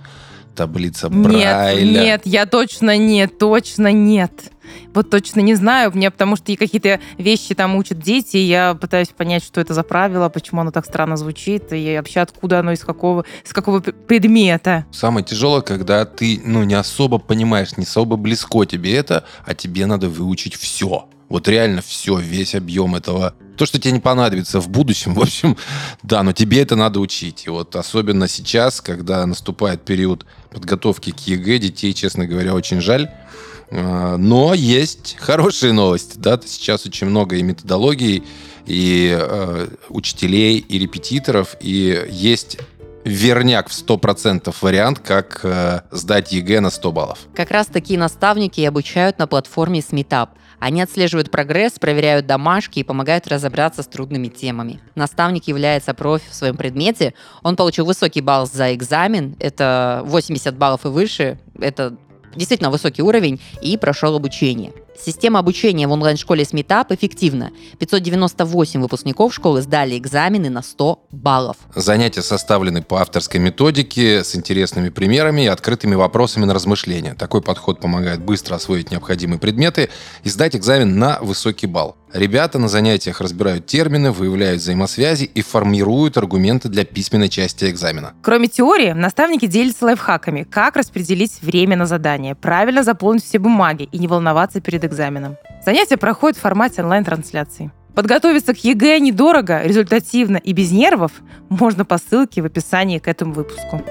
таблица 0.55 1.10
Нет, 1.10 1.24
Брайля. 1.24 2.01
нет, 2.01 2.22
я 2.25 2.46
точно 2.46 2.98
нет, 2.98 3.38
точно 3.38 3.91
нет. 3.91 4.31
Вот 4.93 5.10
точно 5.10 5.39
не 5.39 5.55
знаю, 5.55 5.91
мне 5.93 6.12
потому 6.12 6.36
что 6.36 6.55
какие-то 6.55 7.00
вещи 7.17 7.55
там 7.55 7.75
учат 7.75 8.00
дети, 8.00 8.38
и 8.38 8.41
я 8.41 8.74
пытаюсь 8.74 9.10
понять, 9.10 9.43
что 9.43 9.62
это 9.62 9.74
за 9.74 9.84
правило, 9.84 10.27
почему 10.29 10.62
оно 10.62 10.72
так 10.72 10.86
странно 10.86 11.15
звучит, 11.15 11.72
и 11.72 11.96
вообще 11.96 12.19
откуда 12.19 12.60
оно, 12.60 12.72
из 12.72 12.81
какого, 12.81 13.24
из 13.46 13.53
какого 13.53 13.79
предмета. 13.79 14.86
Самое 14.91 15.25
тяжелое, 15.25 15.62
когда 15.62 16.05
ты 16.05 16.41
ну, 16.43 16.63
не 16.63 16.74
особо 16.74 17.17
понимаешь, 17.19 17.77
не 17.77 17.84
особо 17.84 18.17
близко 18.17 18.65
тебе 18.65 18.96
это, 18.96 19.24
а 19.46 19.53
тебе 19.53 19.86
надо 19.86 20.10
выучить 20.10 20.55
все. 20.55 21.07
Вот 21.29 21.48
реально 21.48 21.81
все, 21.81 22.17
весь 22.17 22.55
объем 22.55 22.96
этого. 22.96 23.36
То, 23.58 23.66
что 23.66 23.80
тебе 23.80 23.92
не 23.92 24.00
понадобится 24.00 24.60
в 24.60 24.70
будущем, 24.70 25.14
в 25.16 25.22
общем, 25.22 25.58
да, 26.04 26.24
но 26.24 26.32
тебе 26.32 26.62
это 26.62 26.76
надо 26.76 27.00
учить. 27.00 27.46
И 27.46 27.50
вот 27.50 27.76
особенно 27.76 28.28
сейчас, 28.28 28.82
когда 28.82 29.26
наступает 29.26 29.82
период 29.84 30.26
подготовки 30.52 31.12
к 31.12 31.20
ЕГЭ, 31.20 31.60
детей, 31.60 31.94
честно 31.94 32.26
говоря, 32.26 32.54
очень 32.54 32.82
жаль. 32.82 33.10
А, 33.70 34.18
Но 34.18 34.54
есть 34.54 35.18
хорошие 35.20 35.74
новости, 35.74 36.18
да, 36.18 36.40
сейчас 36.46 36.86
очень 36.86 37.08
много 37.08 37.36
и 37.36 37.44
методологий, 37.44 38.24
и 38.66 39.18
э, 39.18 39.68
учителей, 39.90 40.58
и 40.58 40.78
репетиторов, 40.78 41.56
и 41.62 42.06
есть 42.10 42.58
верняк 43.06 43.70
в 43.70 43.72
100% 43.72 44.54
вариант, 44.62 45.00
как 45.00 45.40
э, 45.44 45.82
сдать 45.92 46.34
ЕГЭ 46.34 46.60
на 46.60 46.70
100 46.70 46.92
баллов. 46.92 47.20
Как 47.34 47.52
раз 47.52 47.68
такие 47.68 47.98
наставники 47.98 48.60
и 48.60 48.66
обучают 48.66 49.20
на 49.20 49.28
платформе 49.28 49.82
Сметап. 49.82 50.32
Они 50.60 50.82
отслеживают 50.82 51.30
прогресс, 51.30 51.74
проверяют 51.74 52.26
домашки 52.26 52.80
и 52.80 52.84
помогают 52.84 53.28
разобраться 53.28 53.84
с 53.84 53.88
трудными 53.88 54.28
темами. 54.28 54.80
Наставник 54.96 55.48
является 55.48 55.94
профи 55.94 56.30
в 56.30 56.34
своем 56.34 56.58
предмете. 56.58 57.14
Он 57.44 57.56
получил 57.56 57.86
высокий 57.86 58.22
балл 58.22 58.48
за 58.48 58.74
экзамен. 58.74 59.36
Это 59.40 60.02
80 60.06 60.58
баллов 60.58 60.86
и 60.86 60.90
выше. 60.90 61.40
Это 61.60 61.96
действительно 62.36 62.72
высокий 62.72 63.04
уровень 63.04 63.40
и 63.62 63.78
прошел 63.78 64.16
обучение. 64.16 64.74
Система 65.00 65.39
обучения 65.39 65.88
в 65.88 65.92
онлайн-школе 65.92 66.44
Сметап 66.44 66.92
эффективна. 66.92 67.51
598 67.80 68.82
выпускников 68.82 69.34
школы 69.34 69.62
сдали 69.62 69.98
экзамены 69.98 70.50
на 70.50 70.62
100 70.62 71.08
баллов. 71.12 71.57
Занятия 71.75 72.22
составлены 72.22 72.81
по 72.81 73.01
авторской 73.01 73.40
методике 73.40 74.24
с 74.24 74.36
интересными 74.36 74.90
примерами 74.90 75.42
и 75.42 75.48
открытыми 75.48 75.96
вопросами 75.96 76.46
на 76.46 76.53
размышления. 76.53 77.14
Такой 77.14 77.42
подход 77.42 77.79
помогает 77.79 78.22
быстро 78.22 78.55
освоить 78.55 78.92
необходимые 78.92 79.40
предметы 79.40 79.90
и 80.24 80.29
сдать 80.29 80.55
экзамен 80.55 80.98
на 80.98 81.20
высокий 81.22 81.68
балл. 81.68 81.96
Ребята 82.14 82.57
на 82.57 82.70
занятиях 82.70 83.20
разбирают 83.20 83.66
термины, 83.66 84.12
выявляют 84.12 84.62
взаимосвязи 84.62 85.25
и 85.25 85.42
формируют 85.42 86.16
аргументы 86.18 86.70
для 86.70 86.86
письменной 86.86 87.27
части 87.27 87.70
экзамена. 87.70 88.14
Кроме 88.24 88.48
теории, 88.48 88.94
наставники 88.94 89.46
делятся 89.46 89.86
лайфхаками, 89.86 90.44
как 90.44 90.77
распределить 90.77 91.42
время 91.42 91.75
на 91.75 91.86
задание, 91.86 92.33
правильно 92.33 92.83
заполнить 92.83 93.25
все 93.25 93.40
бумаги 93.40 93.90
и 93.92 94.00
не 94.00 94.07
волноваться 94.07 94.62
перед 94.62 94.86
экзаменом. 94.88 95.38
Занятия 95.66 95.98
проходят 95.98 96.38
в 96.38 96.42
формате 96.42 96.82
онлайн-трансляции. 96.82 97.72
Подготовиться 97.94 98.54
к 98.54 98.64
ЕГЭ 98.64 99.00
недорого, 99.00 99.64
результативно 99.64 100.38
и 100.38 100.54
без 100.54 100.72
нервов 100.72 101.12
можно 101.50 101.84
по 101.84 101.98
ссылке 101.98 102.42
в 102.42 102.46
описании 102.46 103.00
к 103.00 103.08
этому 103.08 103.34
выпуску. 103.34 103.82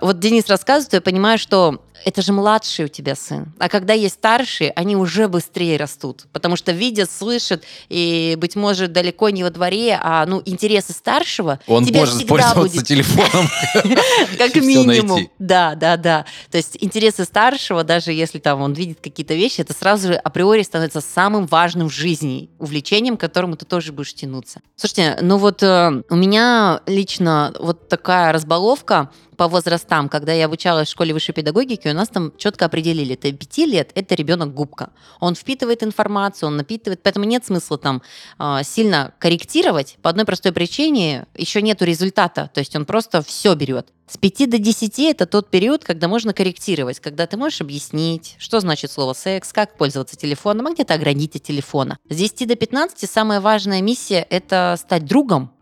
Вот 0.00 0.18
Денис 0.18 0.46
рассказывает, 0.48 0.92
я 0.92 1.00
понимаю, 1.00 1.38
что 1.38 1.83
это 2.04 2.22
же 2.22 2.32
младший 2.32 2.86
у 2.86 2.88
тебя 2.88 3.14
сын. 3.14 3.52
А 3.58 3.68
когда 3.68 3.92
есть 3.92 4.14
старшие, 4.14 4.70
они 4.72 4.96
уже 4.96 5.28
быстрее 5.28 5.76
растут. 5.76 6.26
Потому 6.32 6.56
что 6.56 6.72
видят, 6.72 7.10
слышат, 7.10 7.64
и, 7.88 8.36
быть 8.38 8.56
может, 8.56 8.92
далеко 8.92 9.30
не 9.30 9.42
во 9.42 9.50
дворе, 9.50 9.98
а 10.00 10.24
ну, 10.26 10.42
интересы 10.44 10.92
старшего 10.92 11.60
Он 11.66 11.84
тебя 11.84 12.00
может 12.00 12.16
всегда 12.16 12.34
пользоваться 12.34 12.76
будет. 12.76 12.86
телефоном. 12.86 13.48
Как 14.38 14.54
минимум. 14.56 15.28
Да, 15.38 15.74
да, 15.74 15.96
да. 15.96 16.24
То 16.50 16.58
есть 16.58 16.76
интересы 16.80 17.24
старшего, 17.24 17.84
даже 17.84 18.12
если 18.12 18.38
там 18.38 18.60
он 18.60 18.72
видит 18.72 18.98
какие-то 19.02 19.34
вещи, 19.34 19.60
это 19.60 19.72
сразу 19.72 20.08
же 20.08 20.14
априори 20.14 20.62
становится 20.62 21.00
самым 21.00 21.46
важным 21.46 21.88
в 21.88 21.92
жизни, 21.92 22.50
увлечением, 22.58 23.16
к 23.16 23.20
которому 23.20 23.56
ты 23.56 23.64
тоже 23.64 23.92
будешь 23.92 24.14
тянуться. 24.14 24.60
Слушайте, 24.76 25.18
ну 25.20 25.38
вот 25.38 25.62
э, 25.62 26.02
у 26.08 26.16
меня 26.16 26.80
лично 26.86 27.54
вот 27.58 27.88
такая 27.88 28.32
разбаловка 28.32 29.10
по 29.36 29.48
возрастам, 29.48 30.08
когда 30.08 30.32
я 30.32 30.46
обучалась 30.46 30.88
в 30.88 30.92
школе 30.92 31.12
высшей 31.12 31.34
педагогики, 31.34 31.88
нас 31.94 32.08
там 32.08 32.32
четко 32.36 32.66
определили, 32.66 33.14
это 33.14 33.32
5 33.32 33.58
лет, 33.66 33.90
это 33.94 34.14
ребенок 34.14 34.54
губка. 34.54 34.90
Он 35.20 35.34
впитывает 35.34 35.82
информацию, 35.82 36.48
он 36.48 36.56
напитывает, 36.56 37.02
поэтому 37.02 37.24
нет 37.24 37.44
смысла 37.44 37.78
там 37.78 38.02
а, 38.38 38.62
сильно 38.62 39.14
корректировать 39.18 39.96
по 40.02 40.10
одной 40.10 40.24
простой 40.24 40.52
причине, 40.52 41.26
еще 41.34 41.62
нету 41.62 41.84
результата, 41.84 42.50
то 42.52 42.60
есть 42.60 42.74
он 42.76 42.84
просто 42.84 43.22
все 43.22 43.54
берет. 43.54 43.88
С 44.06 44.18
5 44.18 44.50
до 44.50 44.58
10 44.58 44.98
это 44.98 45.26
тот 45.26 45.48
период, 45.48 45.82
когда 45.82 46.08
можно 46.08 46.34
корректировать, 46.34 47.00
когда 47.00 47.26
ты 47.26 47.38
можешь 47.38 47.62
объяснить, 47.62 48.36
что 48.38 48.60
значит 48.60 48.90
слово 48.90 49.14
секс, 49.14 49.52
как 49.52 49.78
пользоваться 49.78 50.16
телефоном, 50.16 50.66
а 50.66 50.72
где-то 50.72 50.94
огранить 50.94 51.36
от 51.36 51.42
телефона. 51.42 51.96
С 52.10 52.16
10 52.16 52.46
до 52.46 52.54
15 52.54 53.10
самая 53.10 53.40
важная 53.40 53.80
миссия– 53.80 54.26
это 54.30 54.76
стать 54.78 55.06
другом, 55.06 55.53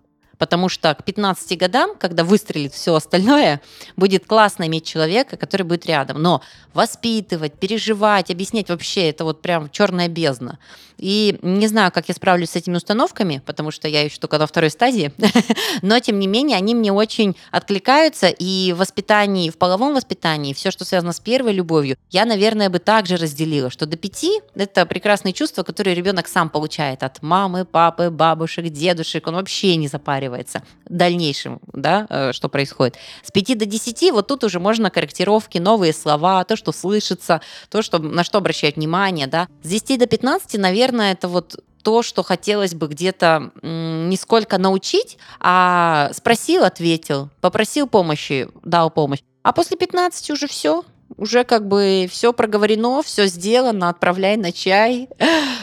потому 0.43 0.69
что 0.69 0.93
к 0.93 1.05
15 1.05 1.57
годам, 1.57 1.93
когда 1.97 2.25
выстрелит 2.25 2.75
все 2.75 2.97
остальное, 2.97 3.61
будет 3.97 4.27
классно 4.27 4.67
иметь 4.67 4.85
человека, 4.85 5.37
который 5.37 5.63
будет 5.63 5.87
рядом. 5.87 6.21
Но 6.21 6.43
воспитывать, 6.75 7.53
переживать, 7.53 8.29
объяснять 8.29 8.69
вообще 8.69 9.11
это 9.11 9.23
вот 9.23 9.41
прям 9.41 9.71
черная 9.71 10.09
бездна. 10.09 10.59
И 10.99 11.39
не 11.43 11.67
знаю, 11.67 11.91
как 11.91 12.09
я 12.09 12.15
справлюсь 12.15 12.51
с 12.51 12.57
этими 12.57 12.77
установками, 12.77 13.43
потому 13.45 13.71
что 13.71 13.89
я 13.89 14.03
еще 14.03 14.19
только 14.19 14.39
на 14.39 14.47
второй 14.47 14.71
стадии, 14.71 15.13
но 15.83 15.99
тем 15.99 16.19
не 16.19 16.27
менее 16.27 16.57
они 16.57 16.75
мне 16.75 16.93
очень 16.93 17.37
откликаются, 17.51 18.29
и 18.29 18.73
в 18.73 18.79
воспитании, 18.79 19.51
в 19.51 19.59
половом 19.59 19.95
воспитании, 19.95 20.53
все, 20.53 20.71
что 20.71 20.85
связано 20.85 21.13
с 21.13 21.21
первой 21.21 21.53
любовью, 21.55 21.97
я, 22.11 22.25
наверное, 22.25 22.71
бы 22.71 22.79
также 22.79 23.17
разделила, 23.17 23.71
что 23.71 23.87
до 23.87 23.97
пяти 23.97 24.41
это 24.55 24.87
прекрасные 24.87 25.33
чувства, 25.33 25.63
которые 25.65 25.95
ребенок 25.95 26.29
сам 26.29 26.49
получает 26.51 27.03
от 27.03 27.21
мамы, 27.23 27.65
папы, 27.65 28.11
бабушек, 28.11 28.69
дедушек, 28.69 29.27
он 29.27 29.35
вообще 29.35 29.75
не 29.77 29.89
запаривается 30.33 30.63
в 30.87 30.95
дальнейшем, 30.95 31.61
да, 31.73 32.07
э, 32.09 32.33
что 32.33 32.49
происходит. 32.49 32.97
С 33.23 33.31
5 33.31 33.59
до 33.59 33.67
10 33.67 34.13
вот 34.13 34.27
тут 34.27 34.45
уже 34.45 34.61
можно 34.61 34.91
корректировки, 34.91 35.59
новые 35.59 35.93
слова, 35.93 36.45
то, 36.45 36.57
что 36.57 36.73
слышится, 36.73 37.41
то, 37.71 37.83
что, 37.83 37.99
на 37.99 38.25
что 38.25 38.39
обращать 38.39 38.77
внимание, 38.77 39.27
да. 39.27 39.49
С 39.63 39.69
10 39.69 39.99
до 39.99 40.07
15, 40.07 40.59
наверное, 40.59 41.13
это 41.13 41.29
вот 41.29 41.63
то, 41.83 42.03
что 42.03 42.23
хотелось 42.23 42.75
бы 42.75 42.87
где-то 42.87 43.51
не 43.63 44.17
сколько 44.17 44.59
научить, 44.59 45.19
а 45.41 46.11
спросил, 46.15 46.65
ответил, 46.65 47.29
попросил 47.41 47.89
помощи, 47.89 48.49
дал 48.63 48.91
помощь. 48.91 49.21
А 49.43 49.53
после 49.53 49.77
15 49.77 50.31
уже 50.31 50.47
все, 50.47 50.85
уже 51.17 51.45
как 51.45 51.67
бы 51.69 52.09
все 52.11 52.33
проговорено, 52.33 53.03
все 53.03 53.27
сделано, 53.27 53.89
отправляй 53.89 54.37
на 54.37 54.53
чай. 54.53 55.09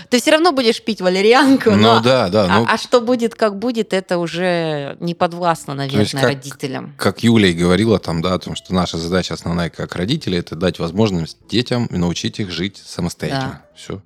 Ты 0.10 0.20
все 0.22 0.32
равно 0.32 0.52
будешь 0.52 0.82
пить 0.84 1.02
валерьянку, 1.02 1.72
Ну 1.72 1.78
но 1.78 2.00
да, 2.02 2.30
да. 2.30 2.46
а, 2.46 2.60
ну, 2.60 2.66
а 2.70 2.78
что 2.78 3.02
будет, 3.02 3.36
как 3.36 3.58
будет, 3.60 3.94
это 3.94 4.18
уже 4.18 4.98
не 5.00 5.14
подвластно, 5.16 5.74
наверное, 5.74 6.02
есть 6.02 6.14
как- 6.14 6.24
родителям. 6.24 6.94
как 6.98 7.24
Юля 7.24 7.50
и 7.50 7.54
говорила 7.54 8.00
там, 8.00 8.22
да, 8.22 8.34
о 8.34 8.40
том, 8.40 8.56
что 8.56 8.74
наша 8.74 8.98
задача 8.98 9.34
основная 9.34 9.70
как 9.70 9.96
родителей, 9.96 10.40
это 10.40 10.56
дать 10.56 10.80
возможность 10.80 11.38
детям 11.48 11.86
и 11.88 11.98
научить 11.98 12.40
их 12.40 12.50
жить 12.52 12.82
самостоятельно. 12.86 13.64
Все. 13.76 14.02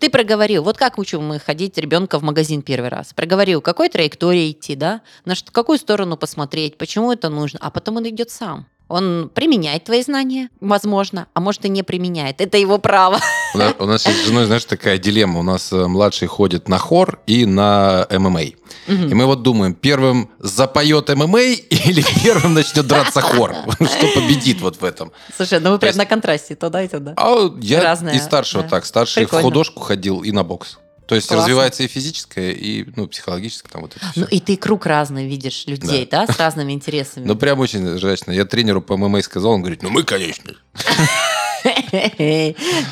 Ты 0.00 0.10
проговорил, 0.10 0.64
вот 0.64 0.76
как 0.76 0.98
учим 0.98 1.24
мы 1.26 1.38
ходить 1.38 1.78
ребенка 1.78 2.18
в 2.18 2.22
магазин 2.22 2.60
первый 2.60 2.90
раз. 2.90 3.14
Проговорил, 3.14 3.62
какой 3.62 3.88
траектории 3.88 4.50
идти, 4.50 4.74
да, 4.74 5.00
на 5.24 5.34
какую 5.52 5.78
сторону 5.78 6.16
посмотреть, 6.18 6.76
почему 6.76 7.10
это 7.12 7.30
нужно, 7.30 7.58
а 7.62 7.70
потом 7.70 7.96
он 7.96 8.08
идет 8.08 8.30
сам. 8.30 8.66
Он 8.88 9.30
применяет 9.32 9.84
твои 9.84 10.02
знания, 10.02 10.50
возможно, 10.60 11.26
а 11.32 11.40
может 11.40 11.64
и 11.64 11.68
не 11.68 11.82
применяет. 11.82 12.40
Это 12.40 12.58
его 12.58 12.78
право. 12.78 13.18
У 13.54 13.58
нас, 13.58 13.74
у 13.78 13.86
нас 13.86 14.02
с 14.02 14.26
женой, 14.26 14.44
знаешь, 14.44 14.64
такая 14.64 14.98
дилемма. 14.98 15.40
У 15.40 15.42
нас 15.42 15.72
э, 15.72 15.86
младший 15.86 16.28
ходит 16.28 16.68
на 16.68 16.78
хор 16.78 17.20
и 17.26 17.46
на 17.46 18.06
ММА. 18.10 18.42
И 18.42 19.14
мы 19.14 19.26
вот 19.26 19.42
думаем, 19.42 19.74
первым 19.74 20.30
запоет 20.38 21.08
ММА 21.08 21.40
или 21.40 22.04
первым 22.22 22.54
начнет 22.54 22.86
драться 22.86 23.20
хор? 23.20 23.54
Что 23.74 24.06
победит 24.14 24.60
вот 24.60 24.80
в 24.80 24.84
этом? 24.84 25.12
Слушай, 25.34 25.60
ну 25.60 25.70
вы 25.70 25.78
прям 25.78 25.96
на 25.96 26.04
контрасте, 26.04 26.54
то 26.54 26.68
да, 26.68 26.82
и 26.82 26.88
то 26.88 27.00
да. 27.00 27.14
А 27.16 27.50
я 27.60 27.94
и 28.12 28.18
старшего 28.18 28.64
так. 28.64 28.84
Старший 28.84 29.24
в 29.24 29.30
художку 29.30 29.80
ходил 29.80 30.22
и 30.22 30.32
на 30.32 30.44
бокс. 30.44 30.78
То 31.06 31.14
есть 31.14 31.28
Классно. 31.28 31.44
развивается 31.44 31.82
и 31.82 31.86
физическое, 31.86 32.52
и 32.52 32.86
ну, 32.96 33.06
психологическое. 33.06 33.68
Там 33.68 33.82
вот 33.82 33.94
это 33.96 34.06
Ну 34.16 34.24
и 34.26 34.40
ты 34.40 34.56
круг 34.56 34.86
разный 34.86 35.28
видишь 35.28 35.64
людей, 35.66 36.08
да, 36.10 36.26
с 36.26 36.38
разными 36.38 36.72
интересами. 36.72 37.26
Ну, 37.26 37.36
прям 37.36 37.60
очень 37.60 37.98
жачно. 37.98 38.32
Я 38.32 38.46
тренеру 38.46 38.80
по 38.80 38.96
ММА 38.96 39.20
сказал, 39.22 39.52
он 39.52 39.60
говорит, 39.60 39.82
ну, 39.82 39.90
мы, 39.90 40.02
конечно. 40.02 40.54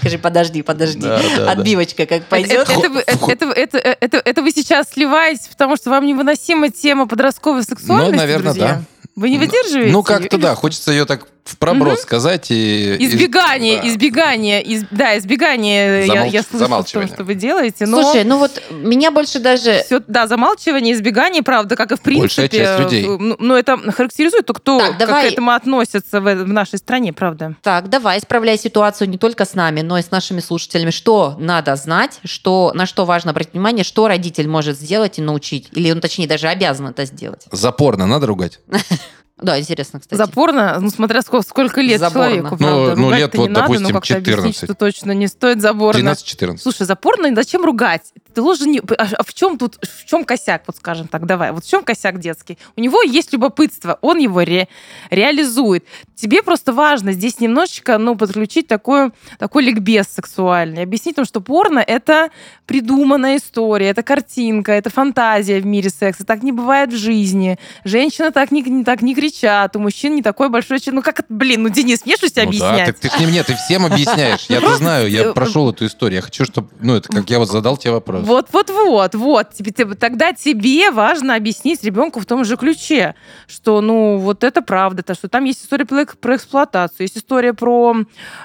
Скажи, 0.00 0.18
подожди, 0.20 0.62
подожди. 0.62 1.00
Да, 1.00 1.18
да, 1.22 1.36
да. 1.36 1.50
Отбивочка 1.52 2.06
как 2.06 2.24
пойдет. 2.26 2.68
это 2.68 4.42
вы- 4.42 4.50
сейчас 4.52 4.90
сливаетесь, 4.90 5.48
потому 5.48 5.76
что 5.76 5.90
вам 5.90 6.06
невыносима 6.06 6.70
тема 6.70 7.06
подростковой 7.06 7.62
сексуальности, 7.64 8.12
Ну, 8.12 8.18
наверное, 8.18 8.52
друзья? 8.52 8.68
да. 8.68 8.82
Вы 9.14 9.30
не 9.30 9.38
выдерживаете? 9.38 9.92
Ну, 9.92 10.02
как-то 10.02 10.38
да. 10.38 10.54
Хочется 10.54 10.90
ее 10.90 11.04
так 11.04 11.28
в 11.44 11.58
проброс 11.58 12.02
сказать. 12.02 12.50
И, 12.50 12.94
и- 12.94 13.06
Избегание, 13.06 13.80
да. 13.82 13.88
избегание, 13.88 14.62
из- 14.62 14.84
да, 14.90 15.18
избегание, 15.18 16.06
я, 16.06 16.14
Замолч- 16.14 16.30
я 16.30 16.42
слышу 16.42 16.44
в 16.44 16.50
том, 16.50 16.58
замалчивание. 16.60 17.14
что 17.14 17.24
вы 17.24 17.34
делаете, 17.34 17.86
но... 17.86 18.02
Слушай, 18.02 18.24
ну 18.24 18.38
вот 18.38 18.62
меня 18.70 19.10
больше 19.10 19.40
даже... 19.40 19.82
Всё- 19.84 20.00
да, 20.06 20.26
замалчивание, 20.28 20.94
избегание, 20.94 21.42
правда, 21.42 21.74
как 21.76 21.90
и 21.92 21.96
в 21.96 22.00
принципе. 22.00 22.22
Большая 22.22 22.48
часть 22.48 22.78
людей. 22.80 23.04
э, 23.04 23.16
Ну, 23.18 23.36
ну, 23.38 23.54
это 23.56 23.76
характеризует 23.92 24.46
то, 24.46 24.54
кто 24.54 24.78
Так, 24.78 24.88
как 24.90 24.98
давай. 24.98 25.28
к 25.28 25.32
этому 25.32 25.50
относится 25.50 26.20
в, 26.20 26.24
в 26.24 26.48
нашей 26.48 26.78
стране, 26.78 27.12
правда. 27.12 27.56
Так, 27.62 27.88
давай, 27.88 28.18
исправляй 28.18 28.56
ситуацию 28.56 29.08
не 29.10 29.18
только 29.18 29.44
с 29.44 29.54
нами, 29.54 29.80
но 29.80 29.98
и 29.98 30.02
с 30.02 30.10
нашими 30.12 30.38
слушателями. 30.40 30.90
Что 30.90 31.36
надо 31.40 31.74
знать, 31.76 32.20
что, 32.24 32.70
на 32.74 32.86
что 32.86 33.04
важно 33.04 33.32
обратить 33.32 33.52
внимание, 33.54 33.84
что 33.84 34.06
родитель 34.06 34.48
может 34.48 34.78
сделать 34.78 35.18
и 35.18 35.22
научить. 35.22 35.68
Или 35.72 35.90
он, 35.90 36.00
точнее, 36.00 36.26
даже 36.28 36.46
обязан 36.48 36.86
это 36.88 37.04
сделать. 37.04 37.46
Запорно 37.50 38.06
надо 38.06 38.26
ругать? 38.26 38.60
Да, 39.40 39.58
интересно, 39.58 39.98
кстати. 39.98 40.16
Запорно, 40.18 40.78
ну, 40.80 40.90
смотря 40.90 41.22
сколько, 41.22 41.46
сколько 41.46 41.80
лет 41.80 41.98
Заборно. 42.00 42.28
человеку, 42.28 42.48
Ну, 42.50 42.56
правда. 42.58 42.96
ну, 42.96 43.10
лет 43.10 43.34
не 43.34 43.38
вот, 43.40 43.48
надо, 43.50 43.60
допустим, 43.62 43.82
но 43.88 43.92
как-то 44.00 44.16
объяснить, 44.16 44.54
14. 44.56 44.64
что 44.64 44.74
точно 44.74 45.12
не 45.12 45.26
стоит 45.26 45.60
заборно. 45.60 45.98
13-14. 46.10 46.58
Слушай, 46.58 46.86
запорно, 46.86 47.34
зачем 47.34 47.64
ругать? 47.64 48.12
Ты 48.34 48.42
должен 48.42 48.70
не... 48.70 48.80
А 48.98 49.06
а 49.18 49.24
в 49.24 49.34
чем 49.34 49.58
тут, 49.58 49.78
в 49.82 50.04
чем 50.06 50.24
косяк, 50.24 50.62
вот 50.66 50.76
скажем 50.76 51.06
так, 51.08 51.26
давай. 51.26 51.52
Вот 51.52 51.64
в 51.64 51.68
чем 51.68 51.84
косяк 51.84 52.18
детский? 52.18 52.58
У 52.76 52.80
него 52.80 53.02
есть 53.02 53.32
любопытство, 53.32 53.98
он 54.00 54.18
его 54.18 54.40
ре- 54.40 54.68
реализует. 55.10 55.84
Тебе 56.14 56.42
просто 56.42 56.72
важно 56.72 57.12
здесь 57.12 57.40
немножечко, 57.40 57.98
ну, 57.98 58.16
подключить 58.16 58.66
такой, 58.68 59.10
такой 59.38 59.64
ликбез 59.64 60.06
сексуальный. 60.08 60.82
Объяснить 60.82 61.18
им, 61.18 61.24
что 61.24 61.40
порно— 61.40 61.78
это 61.86 62.30
придуманная 62.66 63.36
история, 63.36 63.88
это 63.88 64.02
картинка, 64.02 64.72
это 64.72 64.88
фантазия 64.90 65.60
в 65.60 65.66
мире 65.66 65.90
секса. 65.90 66.24
Так 66.24 66.42
не 66.42 66.52
бывает 66.52 66.92
в 66.92 66.96
жизни. 66.96 67.58
Женщины 67.84 68.30
так 68.30 68.50
не, 68.52 68.62
не- 68.62 68.84
так 68.84 69.02
не 69.02 69.14
кричат, 69.14 69.76
у 69.76 69.78
мужчин 69.78 70.14
не 70.14 70.22
такой 70.22 70.48
большой... 70.48 70.80
член. 70.80 70.94
Ну, 70.96 71.02
как 71.02 71.20
это, 71.20 71.26
блин, 71.28 71.64
ну, 71.64 71.68
Денис, 71.68 72.04
мне 72.06 72.16
что 72.16 72.28
тебе 72.28 72.44
Ну 72.46 72.52
да, 72.58 72.68
объяснять? 72.70 72.86
так 72.86 72.98
ты 72.98 73.08
ж 73.16 73.20
не 73.20 73.26
мне, 73.26 73.42
ты 73.42 73.54
всем 73.56 73.84
объясняешь. 73.84 74.44
Я-то 74.48 74.76
знаю, 74.76 75.06
э, 75.06 75.10
я 75.10 75.32
прошел 75.32 75.70
эту 75.70 75.86
историю. 75.86 76.16
Я 76.16 76.22
хочу, 76.22 76.44
чтобы, 76.44 76.68
ну, 76.80 76.94
это 76.96 77.08
как 77.08 77.28
я 77.30 77.38
вот 77.38 77.50
задал 77.50 77.76
тебе 77.76 77.92
вопрос. 77.92 78.21
Вот, 78.24 78.48
вот, 78.52 78.70
вот, 78.70 79.14
вот. 79.14 79.50
Тебе, 79.54 79.70
тебе- 79.72 79.94
тогда 79.94 80.32
тебе 80.32 80.90
важно 80.90 81.34
объяснить 81.34 81.82
ребенку 81.84 82.20
в 82.20 82.26
том 82.26 82.44
же 82.44 82.56
ключе, 82.56 83.14
что, 83.46 83.80
ну, 83.80 84.18
вот 84.18 84.44
это 84.44 84.62
правда, 84.62 85.02
то, 85.02 85.14
что 85.14 85.28
там 85.28 85.44
есть 85.44 85.64
история 85.64 85.84
про, 85.84 86.02
эк- 86.02 86.16
про 86.20 86.36
эксплуатацию, 86.36 87.04
есть 87.04 87.16
история 87.18 87.52
про 87.54 87.96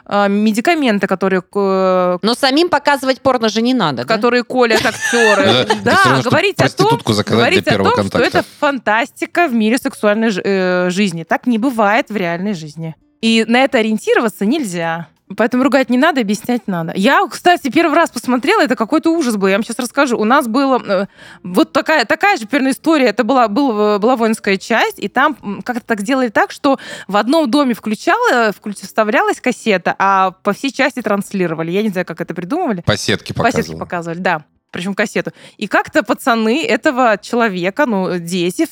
э, 0.05 0.29
медикаменты, 0.29 1.07
которые, 1.07 1.41
э, 1.55 2.17
Но 2.21 2.33
самим 2.33 2.69
показывать 2.69 3.21
порно 3.21 3.49
же 3.49 3.61
не 3.61 3.73
надо, 3.73 4.03
да? 4.05 4.15
которые 4.15 4.43
колят 4.43 4.85
актеры. 4.85 5.65
Да, 5.83 5.93
говорить 6.23 6.59
о 6.59 6.63
том, 6.83 6.89
говорить 7.37 7.67
о 7.67 7.71
том, 7.83 7.93
что 8.07 8.17
это 8.19 8.45
фантастика 8.59 9.47
в 9.47 9.53
мире 9.53 9.77
сексуальной 9.77 10.31
э, 10.43 10.89
жизни. 10.89 11.23
Так 11.23 11.47
не 11.47 11.57
бывает 11.57 12.09
в 12.09 12.15
реальной 12.15 12.53
жизни. 12.53 12.95
И 13.21 13.45
на 13.47 13.63
это 13.63 13.79
ориентироваться 13.79 14.45
нельзя. 14.45 15.07
Поэтому 15.35 15.63
ругать 15.63 15.89
не 15.89 15.97
надо, 15.97 16.21
объяснять 16.21 16.67
надо. 16.67 16.93
Я, 16.95 17.21
кстати, 17.29 17.69
первый 17.69 17.95
раз 17.95 18.09
посмотрела, 18.09 18.61
это 18.61 18.77
какой-то 18.77 19.11
ужас 19.11 19.35
был. 19.35 19.47
Я 19.47 19.55
вам 19.55 19.63
сейчас 19.63 19.77
расскажу. 19.77 20.17
У 20.17 20.23
нас 20.23 20.47
было 20.47 20.81
э, 20.81 21.07
вот 21.43 21.73
такая, 21.73 22.05
такая 22.05 22.37
же 22.37 22.47
примерно 22.47 22.71
история. 22.71 23.07
Это 23.07 23.25
была, 23.25 23.49
был, 23.49 23.99
была 23.99 24.15
воинская 24.15 24.55
часть, 24.55 24.99
и 24.99 25.09
там 25.09 25.35
как-то 25.65 25.85
так 25.85 25.99
сделали 25.99 26.29
так, 26.29 26.51
что 26.51 26.79
в 27.09 27.17
одном 27.17 27.51
доме 27.51 27.73
включала, 27.73 28.51
включ- 28.51 28.81
вставлялась 28.85 29.41
кассета, 29.41 29.93
а 29.99 30.31
по 30.31 30.53
всей 30.53 30.71
части 30.71 31.01
транслировали. 31.01 31.71
Я 31.71 31.83
не 31.83 31.89
знаю, 31.89 32.05
как 32.05 32.21
это 32.21 32.33
придумывали. 32.33 32.81
По 32.85 32.95
сетке 32.95 33.33
По 33.33 33.43
сетке 33.51 33.57
показывал. 33.73 33.79
показывали, 33.79 34.19
да. 34.19 34.45
Причем 34.71 34.93
кассету. 34.95 35.31
И 35.57 35.67
как-то 35.67 36.03
пацаны 36.03 36.65
этого 36.65 37.17
человека, 37.21 37.85
ну, 37.85 38.17
дети, 38.19 38.67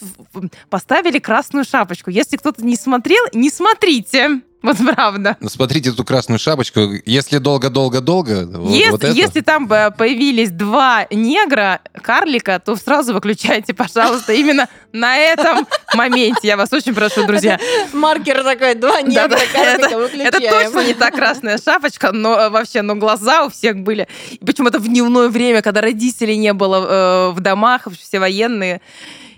поставили 0.69 1.19
красную 1.19 1.65
шапочку. 1.65 2.09
Если 2.09 2.37
кто-то 2.37 2.63
не 2.65 2.75
смотрел, 2.75 3.23
не 3.33 3.49
смотрите. 3.49 4.41
Вот 4.65 4.77
правда. 4.95 5.37
Ну, 5.39 5.49
смотрите 5.49 5.91
эту 5.91 6.03
красную 6.03 6.39
шапочку. 6.39 6.79
Если 7.05 7.37
долго-долго-долго, 7.37 8.47
если, 8.69 8.89
вот 8.89 9.03
это. 9.03 9.13
если 9.13 9.41
там 9.41 9.71
э, 9.71 9.91
появились 9.91 10.49
два 10.49 11.05
негра, 11.11 11.81
карлика, 12.01 12.59
то 12.59 12.75
сразу 12.75 13.13
выключайте, 13.13 13.73
пожалуйста, 13.75 14.33
именно 14.33 14.67
на 14.91 15.17
этом 15.17 15.67
моменте. 15.93 16.47
Я 16.47 16.57
вас 16.57 16.73
очень 16.73 16.95
прошу, 16.95 17.27
друзья. 17.27 17.59
Маркер 17.93 18.43
такой, 18.43 18.73
два 18.73 19.01
негра, 19.01 19.37
карлика, 19.53 19.87
Это 19.87 19.97
выключаем. 19.99 20.71
точно 20.71 20.87
не 20.87 20.93
та 20.95 21.11
красная 21.11 21.59
шапочка, 21.59 22.11
но 22.11 22.35
э, 22.39 22.49
вообще, 22.49 22.81
но 22.81 22.95
глаза 22.95 23.45
у 23.45 23.49
всех 23.49 23.77
были. 23.77 24.07
И 24.31 24.43
Почему-то 24.43 24.79
в 24.79 24.87
дневное 24.87 25.29
время, 25.29 25.61
когда 25.61 25.81
родителей 25.81 26.37
не 26.37 26.53
было 26.53 27.29
э, 27.29 27.31
в 27.33 27.39
домах, 27.39 27.87
все 28.01 28.19
военные. 28.19 28.81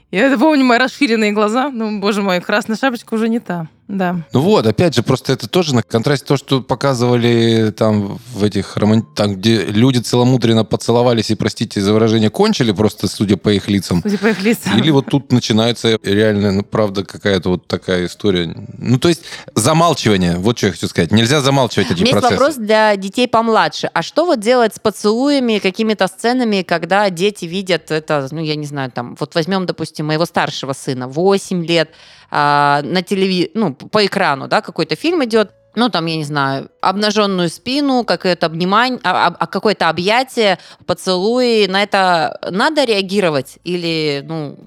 Я 0.10 0.28
это 0.28 0.40
помню 0.40 0.64
мои 0.64 0.80
расширенные 0.80 1.34
глаза. 1.34 1.70
Ну, 1.70 2.00
боже 2.00 2.22
мой, 2.22 2.40
красная 2.40 2.78
шапочка 2.78 3.14
уже 3.14 3.28
не 3.28 3.40
та. 3.42 3.68
Да. 3.88 4.26
Ну 4.34 4.42
вот, 4.42 4.68
опять 4.68 4.96
же, 4.96 5.04
просто 5.04 5.34
это 5.34 5.48
тоже 5.48 5.74
на 5.74 5.82
контрасте 5.82 6.26
то, 6.26 6.36
что 6.36 6.62
показывали 6.62 7.72
там 7.72 8.20
в 8.34 8.44
этих 8.44 8.76
роман... 8.76 9.02
там, 9.02 9.36
где 9.36 9.64
люди 9.64 10.00
целомудренно 10.00 10.66
поцеловались 10.66 11.32
и, 11.32 11.36
простите 11.36 11.80
за 11.80 11.94
выражение, 11.94 12.30
кончили 12.30 12.74
просто, 12.74 13.08
судя 13.08 13.38
по 13.38 13.50
их 13.50 13.70
лицам. 13.70 14.02
Судя 14.04 14.18
по 14.18 14.28
их 14.28 14.42
лицам. 14.42 14.78
Или 14.78 14.92
вот 14.92 15.06
тут 15.06 15.32
начинается 15.32 15.98
реально, 16.04 16.52
ну, 16.52 16.64
правда, 16.64 17.06
какая-то 17.06 17.50
вот 17.50 17.68
такая 17.68 18.08
история. 18.08 18.54
Ну, 18.78 19.00
то 19.00 19.08
есть 19.08 19.22
замалчивание, 19.56 20.36
вот 20.36 20.58
что 20.58 20.68
я 20.68 20.74
хочу 20.74 20.88
сказать. 20.88 21.12
Нельзя 21.12 21.40
замалчивать 21.40 21.92
эти 21.92 22.02
У 22.02 22.04
меня 22.04 22.08
есть 22.08 22.20
процессы. 22.20 22.34
вопрос 22.34 22.56
для 22.56 22.96
детей 22.98 23.28
помладше. 23.28 23.90
А 23.94 24.02
что 24.02 24.26
вот 24.26 24.42
делать 24.42 24.76
с 24.76 24.80
поцелуями, 24.80 25.60
какими-то 25.60 26.08
сценами, 26.08 26.62
когда 26.64 27.10
дети 27.10 27.46
видят 27.46 27.90
это, 27.92 28.28
ну, 28.32 28.42
я 28.42 28.56
не 28.56 28.66
знаю, 28.66 28.92
там, 28.92 29.16
вот 29.18 29.34
возьмем, 29.36 29.66
допустим, 29.66 30.08
моего 30.08 30.26
старшего 30.26 30.74
сына, 30.74 31.08
8 31.08 31.66
лет, 31.66 31.92
а, 32.30 32.82
на 32.84 33.02
телеви... 33.02 33.52
ну, 33.54 33.74
по 33.74 34.06
экрану, 34.06 34.48
да, 34.48 34.62
какой-то 34.62 34.96
фильм 34.96 35.24
идет, 35.24 35.52
ну, 35.76 35.90
там, 35.90 36.06
я 36.08 36.18
не 36.18 36.24
знаю, 36.24 36.70
обнаженную 36.82 37.50
спину, 37.50 38.04
какое-то 38.04 38.48
обнимание, 38.48 39.00
а, 39.04 39.28
а, 39.28 39.48
какое-то 39.48 39.90
объятие, 39.90 40.58
поцелуи. 40.86 41.68
На 41.68 41.84
это 41.84 42.40
надо 42.50 42.84
реагировать? 42.84 43.60
Или, 43.64 44.24
ну, 44.28 44.58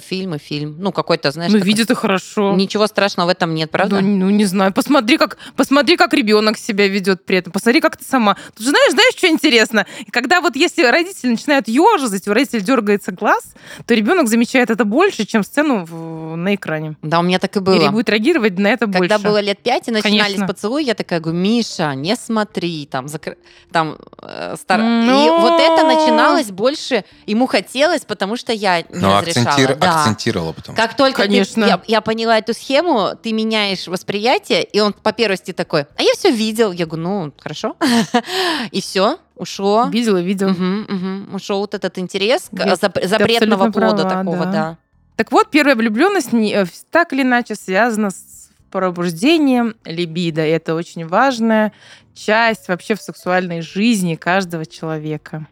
фильм 0.00 0.34
и 0.34 0.38
фильм? 0.38 0.76
Ну, 0.78 0.92
какой-то, 0.92 1.30
знаешь... 1.30 1.52
Ну, 1.52 1.58
такой- 1.58 1.68
видит 1.68 1.90
и 1.90 1.94
хорошо. 1.94 2.54
Ничего 2.54 2.86
страшного 2.86 3.28
в 3.28 3.30
этом 3.30 3.54
нет, 3.54 3.70
правда? 3.70 4.00
Ну, 4.00 4.16
ну, 4.26 4.30
не 4.30 4.44
знаю. 4.44 4.72
Посмотри, 4.72 5.16
как, 5.18 5.38
посмотри, 5.56 5.96
как 5.96 6.12
ребенок 6.14 6.58
себя 6.58 6.88
ведет 6.88 7.24
при 7.24 7.38
этом. 7.38 7.52
Посмотри, 7.52 7.80
как 7.80 7.96
ты 7.96 8.04
сама. 8.04 8.36
Тут 8.56 8.64
же 8.64 8.70
знаешь, 8.70 8.92
знаешь, 8.92 9.14
что 9.16 9.28
интересно? 9.28 9.86
Когда 10.10 10.40
вот 10.40 10.56
если 10.56 10.84
родители 10.84 11.30
начинают 11.30 11.68
ежить, 11.68 12.26
у 12.28 12.32
родителя 12.32 12.60
дергается 12.60 13.12
глаз, 13.12 13.42
то 13.86 13.94
ребенок 13.94 14.28
замечает 14.28 14.70
это 14.70 14.84
больше, 14.84 15.24
чем 15.26 15.42
сцену 15.44 15.84
в- 15.84 16.36
на 16.36 16.54
экране. 16.54 16.96
Да, 17.02 17.18
у 17.20 17.22
меня 17.22 17.38
так 17.38 17.56
и 17.56 17.60
было. 17.60 17.74
Или 17.74 17.88
будет 17.88 18.08
реагировать 18.08 18.58
на 18.58 18.68
это 18.68 18.86
Когда 18.86 18.98
больше. 19.18 19.18
было 19.24 19.40
лет 19.40 19.58
пять 19.60 19.88
и 19.88 19.90
начинались 19.90 20.22
Конечно. 20.34 20.46
поцелуи, 20.46 20.82
я 20.84 20.94
такая 20.94 21.20
говорю, 21.20 21.38
Миша, 21.38 21.94
не 21.94 22.16
смотри, 22.16 22.86
там, 22.90 23.06
закр- 23.06 23.36
там 23.72 23.96
э, 24.22 24.56
стар- 24.60 24.80
Ну. 24.80 25.26
И 25.26 25.30
вот 25.40 25.60
это 25.60 25.84
начиналось 25.84 26.50
больше, 26.50 27.04
ему 27.26 27.46
хотелось, 27.46 28.02
потому 28.02 28.36
что 28.36 28.52
я 28.52 28.80
не 28.82 28.86
Но 28.92 29.20
разрешала. 29.20 29.56
акцентир- 29.56 29.76
Да. 29.78 29.89
Акцентировала 29.94 30.52
потом. 30.52 30.74
Как 30.74 30.96
только 30.96 31.22
ты- 31.22 31.28
Конечно. 31.28 31.64
я, 31.64 31.80
я 31.86 32.00
поняла 32.00 32.38
эту 32.38 32.54
схему, 32.54 33.10
ты 33.22 33.32
меняешь 33.32 33.86
восприятие, 33.86 34.64
и 34.64 34.80
он 34.80 34.92
по 34.92 35.12
первости 35.12 35.52
такой, 35.52 35.86
а 35.96 36.02
я 36.02 36.12
все 36.14 36.30
видел. 36.30 36.72
Я 36.72 36.86
говорю, 36.86 37.02
ну, 37.02 37.32
хорошо. 37.38 37.76
И 38.70 38.80
все, 38.80 39.18
ушло. 39.36 39.88
Видела. 39.90 40.18
Мгм, 40.18 40.86
мгм. 40.88 41.34
Ушел 41.34 41.60
вот 41.60 41.74
этот 41.74 41.98
интерес 41.98 42.48
запретного 42.50 43.70
плода 43.70 44.04
такого, 44.04 44.44
да. 44.46 44.52
да. 44.52 44.78
Так 45.16 45.32
вот, 45.32 45.50
первая 45.50 45.76
влюбленность 45.76 46.32
э, 46.32 46.66
так 46.90 47.12
или 47.12 47.22
иначе 47.22 47.54
связана 47.54 48.10
с 48.10 48.50
пробуждение 48.70 49.74
либидо. 49.84 50.46
И 50.46 50.50
это 50.50 50.74
очень 50.74 51.06
важная 51.06 51.72
часть 52.14 52.68
вообще 52.68 52.94
в 52.94 53.02
сексуальной 53.02 53.60
жизни 53.60 54.14
каждого 54.14 54.64
человека. 54.64 55.46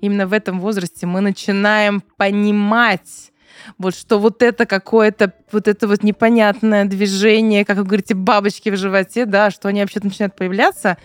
Именно 0.00 0.26
в 0.26 0.32
этом 0.32 0.60
возрасте 0.60 1.06
мы 1.06 1.20
начинаем 1.20 2.02
понимать, 2.16 3.32
вот 3.78 3.94
что 3.94 4.18
вот 4.18 4.42
это 4.42 4.66
какое-то 4.66 5.32
вот 5.52 5.68
это 5.68 5.86
вот 5.88 6.02
непонятное 6.02 6.84
движение, 6.84 7.64
как 7.64 7.78
вы 7.78 7.84
говорите, 7.84 8.14
бабочки 8.14 8.68
в 8.70 8.76
животе, 8.76 9.26
да, 9.26 9.50
что 9.50 9.68
они 9.68 9.80
вообще 9.80 10.00
начинают 10.02 10.34
появляться, 10.34 10.96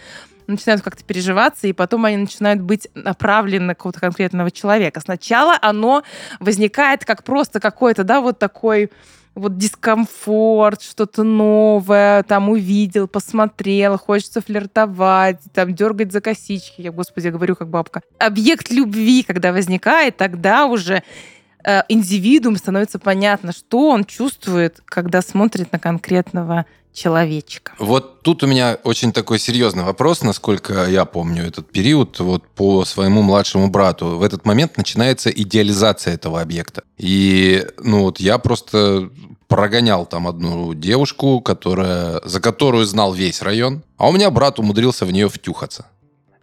начинают 0.48 0.82
как-то 0.82 1.04
переживаться, 1.04 1.68
и 1.68 1.74
потом 1.74 2.06
они 2.06 2.18
начинают 2.18 2.62
быть 2.62 2.88
направлены 2.94 3.66
на 3.66 3.76
какого-то 3.76 4.00
конкретного 4.00 4.52
человека. 4.52 5.00
Сначала 5.00 5.58
оно 5.62 6.04
возникает 6.40 7.06
как 7.06 7.24
просто 7.24 7.60
какой-то, 7.60 8.04
да, 8.04 8.22
вот 8.22 8.40
такой 8.40 8.90
вот 9.34 9.58
дискомфорт, 9.58 10.82
что-то 10.82 11.24
новое, 11.24 12.24
там 12.24 12.50
увидел, 12.50 13.08
посмотрел, 13.08 13.98
хочется 13.98 14.42
флиртовать, 14.42 15.40
там 15.54 15.74
дергать 15.74 16.12
за 16.12 16.20
косички. 16.20 16.82
Я, 16.82 16.92
господи, 16.92 17.30
говорю 17.30 17.56
как 17.56 17.70
бабка. 17.70 18.02
Объект 18.20 18.72
любви, 18.72 19.24
когда 19.24 19.54
возникает, 19.54 20.18
тогда 20.18 20.66
уже 20.66 21.04
э, 21.64 21.82
индивидуум 21.90 22.58
становится 22.58 23.00
понятно, 23.00 23.52
что 23.52 23.90
он 23.90 24.06
чувствует, 24.06 24.82
когда 24.86 25.22
смотрит 25.22 25.72
на 25.72 25.80
конкретного 25.80 26.66
человечка. 26.94 27.74
Вот 27.80 28.22
тут 28.22 28.44
у 28.44 28.48
меня 28.48 28.78
очень 28.84 29.14
такой 29.14 29.40
серьезный 29.40 29.84
вопрос, 29.84 30.24
насколько 30.24 30.88
я 30.88 31.06
помню 31.06 31.44
этот 31.44 31.72
период, 31.72 32.20
вот 32.20 32.48
по 32.48 32.86
своему 32.86 33.22
младшему 33.22 33.70
брату. 33.70 34.18
В 34.18 34.24
этот 34.24 34.46
момент 34.46 34.78
начинается 34.78 35.30
идеализация 35.30 36.14
этого 36.14 36.42
объекта. 36.42 36.84
И, 36.98 37.66
ну 37.82 38.02
вот, 38.02 38.20
я 38.20 38.38
просто 38.38 39.10
прогонял 39.48 40.06
там 40.06 40.28
одну 40.28 40.74
девушку, 40.74 41.42
которая, 41.42 42.22
за 42.24 42.40
которую 42.40 42.86
знал 42.86 43.14
весь 43.14 43.42
район, 43.42 43.84
а 43.98 44.10
у 44.10 44.12
меня 44.12 44.30
брат 44.30 44.60
умудрился 44.60 45.06
в 45.06 45.12
нее 45.12 45.30
втюхаться. 45.30 45.88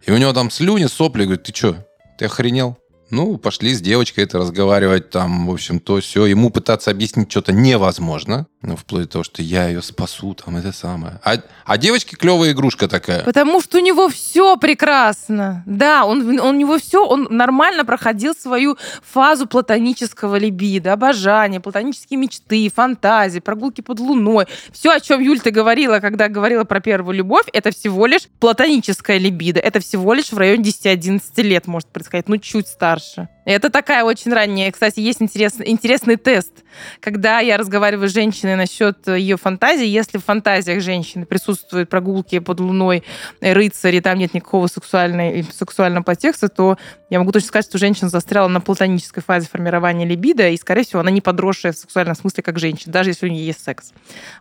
И 0.05 0.11
у 0.11 0.17
него 0.17 0.33
там 0.33 0.49
слюни, 0.49 0.85
сопли, 0.85 1.25
говорит, 1.25 1.43
ты 1.43 1.53
что, 1.55 1.85
ты 2.17 2.25
охренел? 2.25 2.77
Ну, 3.11 3.37
пошли 3.37 3.73
с 3.73 3.81
девочкой 3.81 4.25
это 4.25 4.37
разговаривать, 4.37 5.09
там, 5.09 5.47
в 5.47 5.53
общем, 5.53 5.79
то 5.79 5.99
все. 5.99 6.25
Ему 6.25 6.49
пытаться 6.49 6.91
объяснить 6.91 7.31
что-то 7.31 7.51
невозможно. 7.51 8.47
Ну, 8.61 8.75
вплоть 8.75 9.03
до 9.03 9.07
того, 9.07 9.23
что 9.23 9.41
я 9.41 9.67
ее 9.67 9.81
спасу, 9.81 10.33
там, 10.33 10.57
это 10.57 10.73
самое. 10.73 11.19
А, 11.23 11.37
а 11.65 11.77
девочке 11.77 12.17
клевая 12.17 12.51
игрушка 12.51 12.89
такая. 12.89 13.23
Потому 13.23 13.61
что 13.61 13.77
у 13.77 13.81
него 13.81 14.09
все 14.09 14.57
прекрасно. 14.57 15.63
Да, 15.65 16.05
он, 16.05 16.27
он, 16.27 16.39
у 16.39 16.53
него 16.53 16.77
все, 16.77 17.05
он 17.05 17.27
нормально 17.31 17.85
проходил 17.85 18.35
свою 18.35 18.77
фазу 19.01 19.47
платонического 19.47 20.35
либидо, 20.35 20.91
обожания, 20.91 21.61
платонические 21.61 22.19
мечты, 22.19 22.69
фантазии, 22.69 23.39
прогулки 23.39 23.79
под 23.79 23.99
луной. 23.99 24.45
Все, 24.73 24.91
о 24.91 24.99
чем 24.99 25.21
Юль 25.21 25.39
ты 25.39 25.51
говорила, 25.51 25.99
когда 25.99 26.27
говорила 26.27 26.65
про 26.65 26.81
первую 26.81 27.15
любовь, 27.15 27.45
это 27.53 27.71
всего 27.71 28.05
лишь 28.05 28.27
платоническая 28.39 29.17
либидо. 29.17 29.61
Это 29.61 29.79
всего 29.79 30.13
лишь 30.13 30.33
в 30.33 30.37
районе 30.37 30.63
10-11 30.63 31.21
лет 31.43 31.65
может 31.65 31.87
происходить, 31.87 32.27
ну, 32.27 32.37
чуть 32.37 32.67
старше. 32.67 32.98
старше. 32.99 33.27
Это 33.49 33.71
такая 33.71 34.03
очень 34.03 34.31
ранняя. 34.31 34.71
Кстати, 34.71 34.99
есть 34.99 35.23
интересный, 35.23 35.67
интересный 35.69 36.17
тест. 36.17 36.53
Когда 36.99 37.39
я 37.39 37.57
разговариваю 37.57 38.07
с 38.07 38.13
женщиной 38.13 38.55
насчет 38.55 39.07
ее 39.07 39.37
фантазии, 39.37 39.87
если 39.87 40.19
в 40.19 40.23
фантазиях 40.23 40.83
женщины 40.83 41.25
присутствуют 41.25 41.89
прогулки 41.89 42.37
под 42.37 42.59
луной, 42.59 43.03
рыцари, 43.41 44.01
там 44.01 44.19
нет 44.19 44.35
никакого 44.35 44.67
сексуальной, 44.67 45.43
сексуального 45.51 46.03
подтекста, 46.03 46.47
то 46.47 46.77
я 47.09 47.17
могу 47.17 47.31
точно 47.31 47.47
сказать, 47.47 47.65
что 47.65 47.79
женщина 47.79 48.07
застряла 48.09 48.47
на 48.49 48.61
платонической 48.61 49.23
фазе 49.23 49.47
формирования 49.51 50.05
либидо, 50.05 50.47
и, 50.47 50.55
скорее 50.55 50.83
всего, 50.83 50.99
она 50.99 51.09
не 51.09 51.21
подросшая 51.21 51.71
в 51.71 51.77
сексуальном 51.77 52.15
смысле, 52.15 52.43
как 52.43 52.59
женщина, 52.59 52.93
даже 52.93 53.09
если 53.09 53.25
у 53.25 53.31
нее 53.31 53.47
есть 53.47 53.63
секс. 53.63 53.93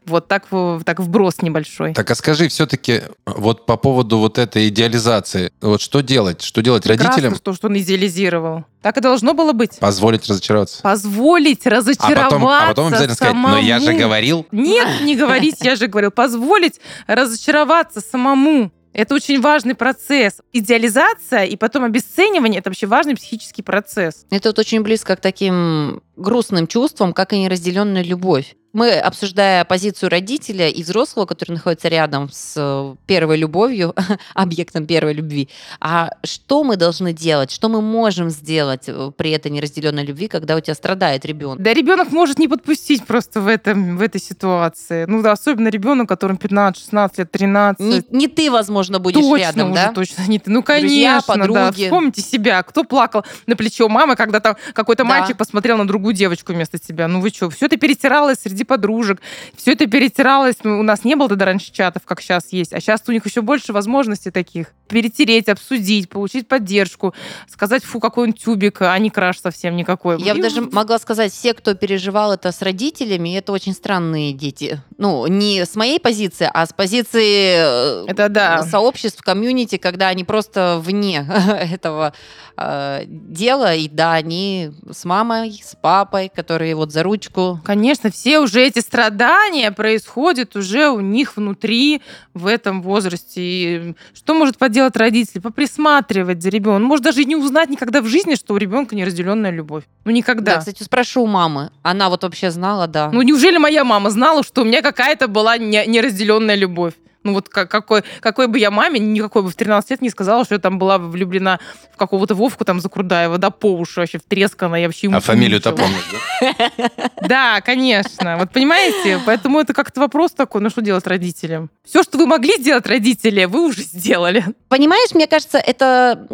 Вот 0.04 0.28
так, 0.28 0.48
так 0.84 1.00
вброс 1.00 1.40
небольшой. 1.40 1.94
Так, 1.94 2.10
а 2.10 2.14
скажи 2.14 2.48
все-таки 2.48 3.04
вот 3.24 3.64
по 3.64 3.78
поводу 3.78 4.18
вот 4.18 4.36
этой 4.36 4.68
идеализации, 4.68 5.50
вот 5.62 5.80
что 5.80 6.02
делать? 6.02 6.42
Что 6.42 6.60
делать 6.60 6.82
Прекрасно, 6.82 7.08
родителям? 7.08 7.38
то, 7.38 7.54
что 7.54 7.68
он 7.68 7.78
идеализировал. 7.78 8.66
Так 8.82 8.96
и 8.96 9.00
должно 9.00 9.34
было 9.34 9.52
быть. 9.52 9.78
Позволить 9.78 10.28
разочароваться. 10.28 10.82
Позволить 10.82 11.66
А 11.66 11.70
разочароваться 11.70 12.24
потом, 12.24 12.46
а 12.46 12.68
потом 12.68 12.86
обязательно 12.88 13.14
сказать, 13.14 13.34
но 13.34 13.58
я 13.58 13.78
же 13.78 13.86
самому». 13.86 14.00
говорил. 14.00 14.46
Нет, 14.52 15.00
не 15.02 15.16
говорить, 15.16 15.56
я 15.60 15.74
же 15.76 15.88
говорил. 15.88 16.10
Позволить 16.10 16.80
разочароваться 17.06 18.00
самому. 18.00 18.70
Это 18.92 19.14
очень 19.14 19.40
важный 19.40 19.74
процесс. 19.74 20.40
Идеализация 20.52 21.44
и 21.44 21.56
потом 21.56 21.84
обесценивание– 21.84 22.58
это 22.60 22.70
вообще 22.70 22.86
важный 22.86 23.14
психический 23.14 23.62
процесс. 23.62 24.26
Это 24.30 24.48
вот 24.48 24.58
очень 24.58 24.82
близко 24.82 25.14
к 25.14 25.20
таким 25.20 26.02
грустным 26.16 26.66
чувствам, 26.66 27.12
как 27.12 27.32
и 27.32 27.38
неразделенная 27.38 28.02
любовь. 28.02 28.56
Мы, 28.78 28.92
обсуждая 28.92 29.64
позицию 29.64 30.08
родителя 30.08 30.68
и 30.68 30.84
взрослого, 30.84 31.26
который 31.26 31.50
находится 31.54 31.88
рядом 31.88 32.30
с 32.30 32.54
э, 32.56 32.94
первой 33.06 33.36
любовью, 33.36 33.92
объектом 34.34 34.86
первой 34.86 35.14
любви, 35.14 35.48
а 35.80 36.10
что 36.22 36.62
мы 36.62 36.76
должны 36.76 37.12
делать, 37.12 37.50
что 37.50 37.68
мы 37.68 37.82
можем 37.82 38.30
сделать 38.30 38.84
э, 38.86 39.10
при 39.16 39.32
этой 39.32 39.50
неразделенной 39.50 40.04
любви, 40.04 40.28
когда 40.28 40.54
у 40.54 40.60
тебя 40.60 40.76
страдает 40.76 41.24
ребенок? 41.26 41.60
Да, 41.60 41.74
ребенок 41.74 42.12
может 42.12 42.38
не 42.38 42.46
подпустить 42.46 43.04
просто 43.04 43.40
в, 43.40 43.48
этом, 43.48 43.96
в 43.96 44.00
этой 44.00 44.20
ситуации. 44.20 45.06
Ну 45.06 45.22
да, 45.22 45.32
особенно 45.32 45.66
ребенок, 45.66 46.08
которому 46.08 46.38
15, 46.38 46.80
16 46.80 47.18
лет, 47.18 47.32
13. 47.32 47.80
Не, 47.80 48.04
не 48.16 48.28
ты, 48.28 48.48
возможно, 48.48 49.00
будешь 49.00 49.20
точно 49.20 49.38
рядом, 49.38 49.72
уже, 49.72 49.86
да? 49.86 49.92
точно 49.92 50.22
не 50.28 50.38
ты. 50.38 50.52
Ну, 50.52 50.62
Друзья, 50.62 51.20
конечно, 51.26 51.34
да. 51.34 51.40
подруги. 51.40 51.82
Вспомните 51.82 52.22
себя. 52.22 52.62
Кто 52.62 52.84
плакал 52.84 53.24
на 53.46 53.56
плечо 53.56 53.88
мамы, 53.88 54.14
когда 54.14 54.38
там 54.38 54.56
какой-то 54.72 55.02
Да. 55.02 55.08
мальчик 55.08 55.36
посмотрел 55.36 55.78
на 55.78 55.86
другую 55.88 56.14
девочку 56.14 56.52
вместо 56.52 56.78
тебя? 56.78 57.08
Ну 57.08 57.20
вы 57.20 57.30
что? 57.30 57.50
Все 57.50 57.66
это 57.66 57.76
перетиралось 57.76 58.38
среди 58.38 58.67
подружек. 58.68 59.20
Все 59.56 59.72
это 59.72 59.86
перетиралось. 59.86 60.56
Ну, 60.62 60.78
У 60.78 60.82
нас 60.84 61.02
не 61.02 61.16
было 61.16 61.28
тогда 61.28 61.46
раньше 61.46 61.72
чатов, 61.72 62.02
как 62.04 62.20
сейчас 62.20 62.52
есть. 62.52 62.72
А 62.72 62.80
сейчас 62.80 63.02
у 63.08 63.12
них 63.12 63.26
еще 63.26 63.42
больше 63.42 63.72
возможностей 63.72 64.30
таких. 64.30 64.68
Перетереть, 64.88 65.48
обсудить, 65.48 66.08
получить 66.08 66.46
поддержку, 66.46 67.14
сказать, 67.48 67.84
фу, 67.84 67.98
какой 68.00 68.28
он 68.28 68.32
тюбик, 68.32 68.82
а 68.82 68.98
не 68.98 69.10
краш 69.10 69.40
совсем 69.40 69.76
никакой. 69.76 70.22
Я 70.22 70.34
бы 70.34 70.42
даже 70.42 70.60
могла 70.60 70.98
сказать, 70.98 71.32
все, 71.32 71.52
кто 71.54 71.74
переживал 71.74 72.32
это 72.32 72.52
с 72.52 72.62
родителями, 72.62 73.36
это 73.36 73.52
очень 73.52 73.72
странные 73.72 74.32
дети. 74.32 74.80
Ну, 74.96 75.26
не 75.26 75.64
с 75.64 75.74
моей 75.74 76.00
позиции, 76.00 76.48
а 76.52 76.66
с 76.66 76.72
позиции 76.72 78.04
э, 78.04 78.04
Это 78.08 78.28
да. 78.28 78.62
сообществ, 78.62 79.22
комьюнити, 79.22 79.76
когда 79.76 80.08
они 80.08 80.24
просто 80.24 80.80
вне 80.82 81.26
этого 81.72 82.12
э, 82.56 83.04
дела. 83.06 83.74
И 83.74 83.88
да, 83.88 84.14
они 84.14 84.72
с 84.90 85.04
мамой, 85.04 85.60
с 85.64 85.76
папой, 85.76 86.30
которые 86.34 86.74
вот 86.74 86.92
за 86.92 87.02
ручку. 87.02 87.60
Конечно, 87.64 88.10
все 88.10 88.40
уже 88.40 88.47
эти 88.56 88.80
страдания 88.80 89.70
происходят 89.72 90.56
уже 90.56 90.88
у 90.88 91.00
них 91.00 91.36
внутри 91.36 92.02
в 92.34 92.46
этом 92.46 92.82
возрасте. 92.82 93.40
И 93.40 93.94
что 94.14 94.34
может 94.34 94.58
поделать 94.58 94.96
родитель? 94.96 95.40
Поприсматривать 95.40 96.42
за 96.42 96.48
ребенком. 96.50 96.76
Он 96.76 96.84
может 96.84 97.04
даже 97.04 97.24
не 97.24 97.36
узнать 97.36 97.70
никогда 97.70 98.00
в 98.02 98.06
жизни, 98.06 98.34
что 98.34 98.54
у 98.54 98.56
ребенка 98.56 98.94
неразделенная 98.96 99.50
любовь. 99.50 99.84
Ну, 100.04 100.10
никогда. 100.12 100.54
Да, 100.54 100.58
кстати, 100.60 100.82
спрошу 100.82 101.22
у 101.22 101.26
мамы. 101.26 101.70
Она 101.82 102.08
вот 102.08 102.22
вообще 102.22 102.50
знала, 102.50 102.86
да. 102.86 103.10
Ну, 103.12 103.22
неужели 103.22 103.58
моя 103.58 103.84
мама 103.84 104.10
знала, 104.10 104.42
что 104.42 104.62
у 104.62 104.64
меня 104.64 104.82
какая-то 104.82 105.28
была 105.28 105.58
не- 105.58 105.86
неразделенная 105.86 106.54
любовь? 106.56 106.94
Ну 107.24 107.34
вот 107.34 107.48
как- 107.48 107.70
какой, 107.70 108.02
какой 108.20 108.46
бы 108.46 108.58
я 108.58 108.70
маме, 108.70 109.00
никакой 109.00 109.42
бы 109.42 109.50
в 109.50 109.54
13 109.56 109.90
лет 109.90 110.02
не 110.02 110.10
сказала, 110.10 110.44
что 110.44 110.54
я 110.54 110.60
там 110.60 110.78
была 110.78 110.98
влюблена 110.98 111.58
в 111.92 111.96
какого-то 111.96 112.34
Вовку 112.34 112.64
там 112.64 112.80
Закрудаева, 112.80 113.38
да, 113.38 113.50
по 113.50 113.74
уши 113.74 114.00
вообще 114.00 114.18
втресканная, 114.18 114.80
я 114.80 114.86
вообще 114.86 115.08
ему 115.08 115.16
А 115.16 115.20
фамилию-то 115.20 115.72
помнишь, 115.72 116.08
да? 116.12 117.00
Да, 117.28 117.60
конечно. 117.60 118.36
Вот 118.38 118.52
понимаете? 118.52 119.20
Поэтому 119.26 119.58
это 119.60 119.74
как-то 119.74 120.00
вопрос 120.00 120.32
такой, 120.32 120.60
ну 120.60 120.70
что 120.70 120.80
делать 120.80 121.06
родителям? 121.06 121.70
Все, 121.84 122.02
что 122.02 122.18
вы 122.18 122.26
могли 122.26 122.56
сделать 122.58 122.86
родители, 122.86 123.44
вы 123.46 123.66
уже 123.66 123.82
сделали. 123.82 124.44
Понимаешь, 124.68 125.12
мне 125.14 125.26
кажется, 125.26 125.58
это 125.58 126.26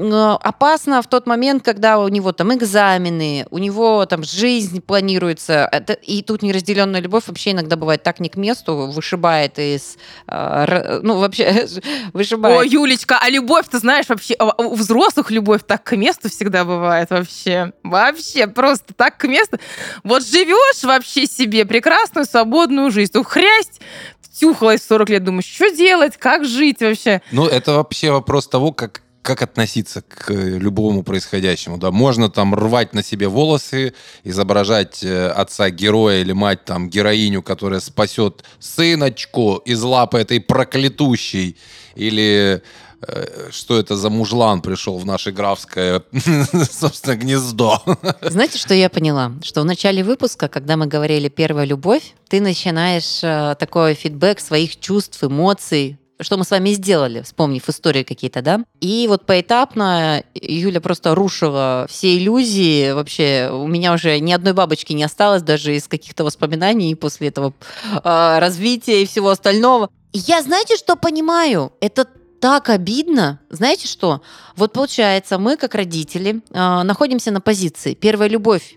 опасно 0.43 1.01
в 1.03 1.07
тот 1.07 1.27
момент, 1.27 1.65
когда 1.65 1.99
у 1.99 2.09
него 2.09 2.33
там 2.33 2.53
экзамены, 2.55 3.47
у 3.51 3.59
него 3.59 4.05
там 4.07 4.23
жизнь 4.23 4.81
планируется. 4.83 5.71
И 6.03 6.23
тут 6.23 6.43
неразделенная 6.43 7.01
любовь 7.01 7.25
вообще 7.27 7.53
иногда 7.53 7.77
бывает 7.77 8.03
так 8.03 8.21
не 8.21 8.29
к 8.29 8.37
месту, 8.37 8.91
вышибает 8.93 9.59
из... 9.59 9.97
э, 10.27 10.33
р- 10.69 10.74
ну, 11.03 11.19
вообще, 11.19 11.67
вышибает. 12.13 12.59
Ой, 12.59 12.69
Юлечка, 12.69 13.19
а 13.21 13.29
любовь, 13.29 13.67
ты 13.71 13.79
знаешь, 13.79 14.07
вообще, 14.09 14.35
а 14.35 14.55
у 14.63 14.75
взрослых 14.75 15.31
любовь 15.31 15.63
так 15.67 15.83
к 15.83 15.97
месту 15.97 16.29
всегда 16.29 16.65
бывает 16.65 17.11
вообще. 17.11 17.73
Вообще, 17.83 18.47
просто 18.47 18.95
так 18.95 19.17
к 19.19 19.25
месту. 19.25 19.59
Вот 20.03 20.27
живешь 20.27 20.83
вообще 20.83 21.27
себе 21.27 21.65
прекрасную 21.65 22.25
свободную 22.25 22.91
жизнь. 22.91 23.13
Ну, 23.15 23.23
хрясть, 23.25 23.81
втюхалась 24.21 24.81
в 24.81 24.87
40 24.89 25.09
лет, 25.11 25.25
думаешь, 25.25 25.47
что 25.47 25.71
делать, 25.71 26.17
как 26.17 26.45
жить 26.45 26.81
вообще? 26.81 27.23
Ну, 27.31 27.47
это 27.47 27.75
вообще 27.75 28.11
вопрос 28.11 28.49
того, 28.49 28.73
как 28.73 29.04
как 29.25 29.41
относиться 29.41 30.03
к 30.03 30.31
э, 30.31 30.59
любому 30.59 31.03
происходящему, 31.03 31.79
да, 31.79 31.91
можно 31.91 32.29
там 32.29 32.55
рвать 32.55 32.93
на 32.93 33.03
себе 33.03 33.27
волосы, 33.27 33.95
изображать 34.23 35.03
э, 35.03 35.29
отца 35.29 35.71
героя 35.71 36.21
или 36.21 36.33
мать 36.33 36.65
там 36.67 36.91
героиню, 36.91 37.43
которая 37.43 37.81
спасет 37.81 38.45
сыночку 38.59 39.57
из 39.65 39.83
лапы 39.83 40.19
этой 40.19 40.41
проклятущей, 40.41 41.57
или 41.95 42.61
э, 43.01 43.51
что 43.51 43.79
это 43.79 43.97
за 43.97 44.11
мужлан 44.11 44.61
пришел 44.61 44.99
в 44.99 45.07
наше 45.07 45.33
графское, 45.33 46.03
собственно, 46.71 47.17
гнездо. 47.17 47.83
Знаете, 48.21 48.59
что 48.59 48.75
я 48.75 48.91
поняла? 48.91 49.33
Что 49.43 49.63
в 49.63 49.65
начале 49.65 50.05
выпуска, 50.05 50.49
когда 50.49 50.77
мы 50.77 50.87
говорили 50.87 51.31
«первая 51.31 51.65
любовь», 51.65 52.13
ты 52.29 52.43
начинаешь 52.43 53.21
такой 53.59 53.95
фидбэк 53.95 54.39
своих 54.39 54.79
чувств, 54.79 55.25
эмоций, 55.25 55.99
что 56.21 56.37
мы 56.37 56.45
с 56.45 56.51
вами 56.51 56.71
сделали, 56.71 57.23
вспомнив 57.23 57.69
истории 57.69 58.03
какие-то, 58.03 58.43
да? 58.43 58.65
И 58.81 59.07
вот 59.09 59.27
поэтапно 59.27 60.25
Юля 60.35 60.81
просто 60.81 61.15
рушила 61.15 61.87
все 61.89 62.17
иллюзии. 62.17 62.93
Вообще 62.93 63.51
у 63.53 63.67
меня 63.67 63.93
уже 63.93 64.19
ни 64.21 64.33
одной 64.33 64.53
бабочки 64.53 64.93
не 64.93 65.05
осталось 65.05 65.43
даже 65.43 65.75
из 65.75 65.89
каких-то 65.89 66.25
воспоминаний 66.25 66.95
после 66.95 67.29
этого 67.29 67.53
э, 67.83 68.39
развития 68.39 69.03
и 69.03 69.07
всего 69.07 69.31
остального. 69.31 69.89
Я, 70.13 70.43
знаете, 70.43 70.77
что 70.77 70.97
понимаю? 70.97 71.73
Это 71.81 72.07
так 72.41 72.69
обидно. 72.69 73.41
Знаете 73.51 73.89
что? 73.89 74.21
Вот 74.57 74.73
получается, 74.73 75.39
мы 75.39 75.57
как 75.57 75.75
родители 75.75 76.43
э, 76.51 76.83
находимся 76.83 77.31
на 77.31 77.41
позиции. 77.41 77.95
Первая 77.95 78.29
любовь 78.29 78.77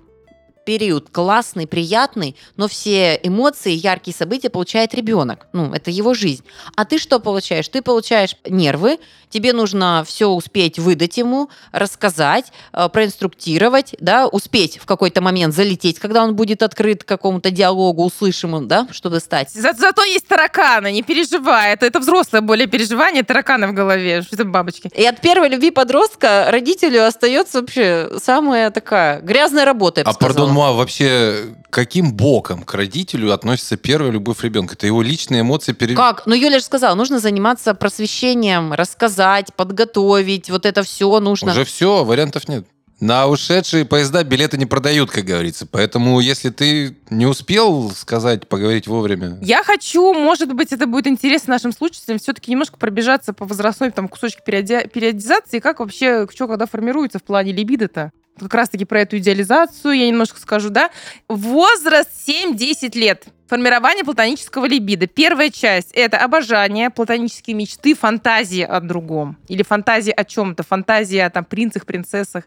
период 0.67 1.08
классный, 1.10 1.65
приятный, 1.65 2.36
но 2.58 2.67
все 2.67 3.17
эмоции, 3.23 3.71
яркие 3.71 4.13
события 4.13 4.49
получает 4.49 4.93
ребенок. 4.93 5.47
Ну, 5.53 5.71
это 5.73 5.91
его 5.91 6.13
жизнь. 6.13 6.43
А 6.75 6.84
ты 6.84 6.97
что 6.99 7.19
получаешь? 7.21 7.69
Ты 7.69 7.82
получаешь 7.82 8.36
нервы, 8.45 8.99
тебе 9.30 9.53
нужно 9.53 10.03
все 10.06 10.27
успеть 10.27 10.77
выдать 10.77 11.15
ему, 11.17 11.49
рассказать, 11.71 12.51
э, 12.73 12.89
проинструктировать, 12.89 13.95
да, 14.01 14.27
успеть 14.27 14.77
в 14.77 14.86
какой-то 14.86 15.21
момент 15.21 15.53
залететь, 15.56 15.99
когда 15.99 16.21
он 16.21 16.36
будет 16.36 16.62
открыт 16.62 17.06
к 17.06 17.08
какому-то 17.08 17.49
диалогу, 17.49 18.03
услышимому, 18.03 18.65
да, 18.65 18.88
чтобы 18.91 19.21
стать. 19.21 19.49
За- 19.51 19.71
зато 19.73 20.03
есть 20.03 20.27
тараканы, 20.27 20.91
не 20.91 21.01
переживай. 21.01 21.73
Это, 21.73 21.86
это 21.86 21.99
взрослое 22.01 22.41
более 22.41 22.67
переживание, 22.67 23.23
тараканы 23.23 23.67
в 23.67 23.73
голове. 23.73 24.21
Что 24.21 24.36
это 24.36 24.43
бабочки? 24.45 24.91
И 24.93 25.06
от 25.06 25.21
первой 25.21 25.47
любви 25.47 25.71
подростка 25.71 26.47
родителю 26.49 27.06
остается 27.08 27.62
вообще 27.62 28.10
самая 28.21 28.69
такая 28.71 29.21
грязная 29.21 29.63
работа, 29.63 30.01
я 30.01 30.03
бы 30.03 30.10
А 30.10 30.13
сказала. 30.13 30.34
пардон, 30.34 30.53
Муа, 30.58 30.72
вообще 30.72 31.54
каким 31.70 32.13
боком 32.13 32.63
к 32.63 32.74
родителю 32.74 33.32
относится 33.32 33.78
первая 33.78 34.10
любовь 34.10 34.41
ребенка? 34.41 34.74
Это 34.74 34.88
его 34.88 35.04
личные 35.04 35.41
эмоции 35.41 35.72
перед... 35.74 35.96
Как? 35.96 36.26
Ну, 36.26 36.34
Юля 36.34 36.58
же 36.58 36.65
сказала, 36.65 36.96
нужно 36.96 37.20
заниматься 37.20 37.76
просвещением, 37.76 38.74
рассказать, 38.74 39.54
подготовить, 39.54 40.50
вот 40.50 40.65
это 40.65 40.82
все 40.82 41.20
нужно. 41.20 41.52
Уже 41.52 41.63
все, 41.63 42.04
вариантов 42.04 42.48
нет. 42.48 42.65
На 43.00 43.28
ушедшие 43.28 43.86
поезда 43.86 44.24
билеты 44.24 44.58
не 44.58 44.65
продают, 44.65 45.12
как 45.12 45.26
говорится. 45.26 45.67
Поэтому, 45.67 46.20
если 46.20 46.50
ты 46.50 46.98
не 47.12 47.28
успел 47.28 47.91
сказать, 47.91 48.48
поговорить 48.48 48.88
вовремя... 48.88 49.38
Я 49.43 49.63
хочу, 49.63 50.12
может 50.15 50.52
быть, 50.52 50.74
это 50.74 50.88
будет 50.88 51.06
интересно 51.06 51.54
нашим 51.54 51.72
слушателям, 51.72 52.17
все-таки 52.17 52.50
немножко 52.50 52.78
пробежаться 52.78 53.34
по 53.34 53.46
возрастной 53.46 53.91
там, 53.91 54.08
кусочек 54.08 54.39
периоди- 54.43 54.88
периодизации, 54.89 55.60
как 55.60 55.80
вообще, 55.80 56.28
что 56.34 56.48
когда 56.48 56.65
формируется 56.65 57.20
в 57.20 57.24
плане 57.24 57.52
либидо-то. 57.52 58.12
Как 58.39 58.54
раз-таки 58.54 58.86
про 58.86 59.02
эту 59.02 59.17
идеализацию 59.17 59.93
я 59.93 60.08
немножко 60.08 60.39
скажу, 60.39 60.69
да. 60.69 60.89
Возраст 61.28 62.10
7-10 62.28 62.97
лет. 62.97 63.26
Формирование 63.47 64.04
платонического 64.04 64.65
либидо. 64.65 65.08
Первая 65.08 65.50
часть— 65.50 65.91
это 65.93 66.17
обожание, 66.17 66.89
платонические 66.89 67.56
мечты, 67.56 67.95
фантазии 67.95 68.62
о 68.62 68.80
другом. 68.82 69.38
Или 69.47 69.63
фантазии 69.63 70.12
о 70.12 70.23
чем-то, 70.26 70.63
фантазии 70.63 71.17
о 71.17 71.30
там, 71.30 71.45
принцах, 71.45 71.86
принцессах. 71.86 72.43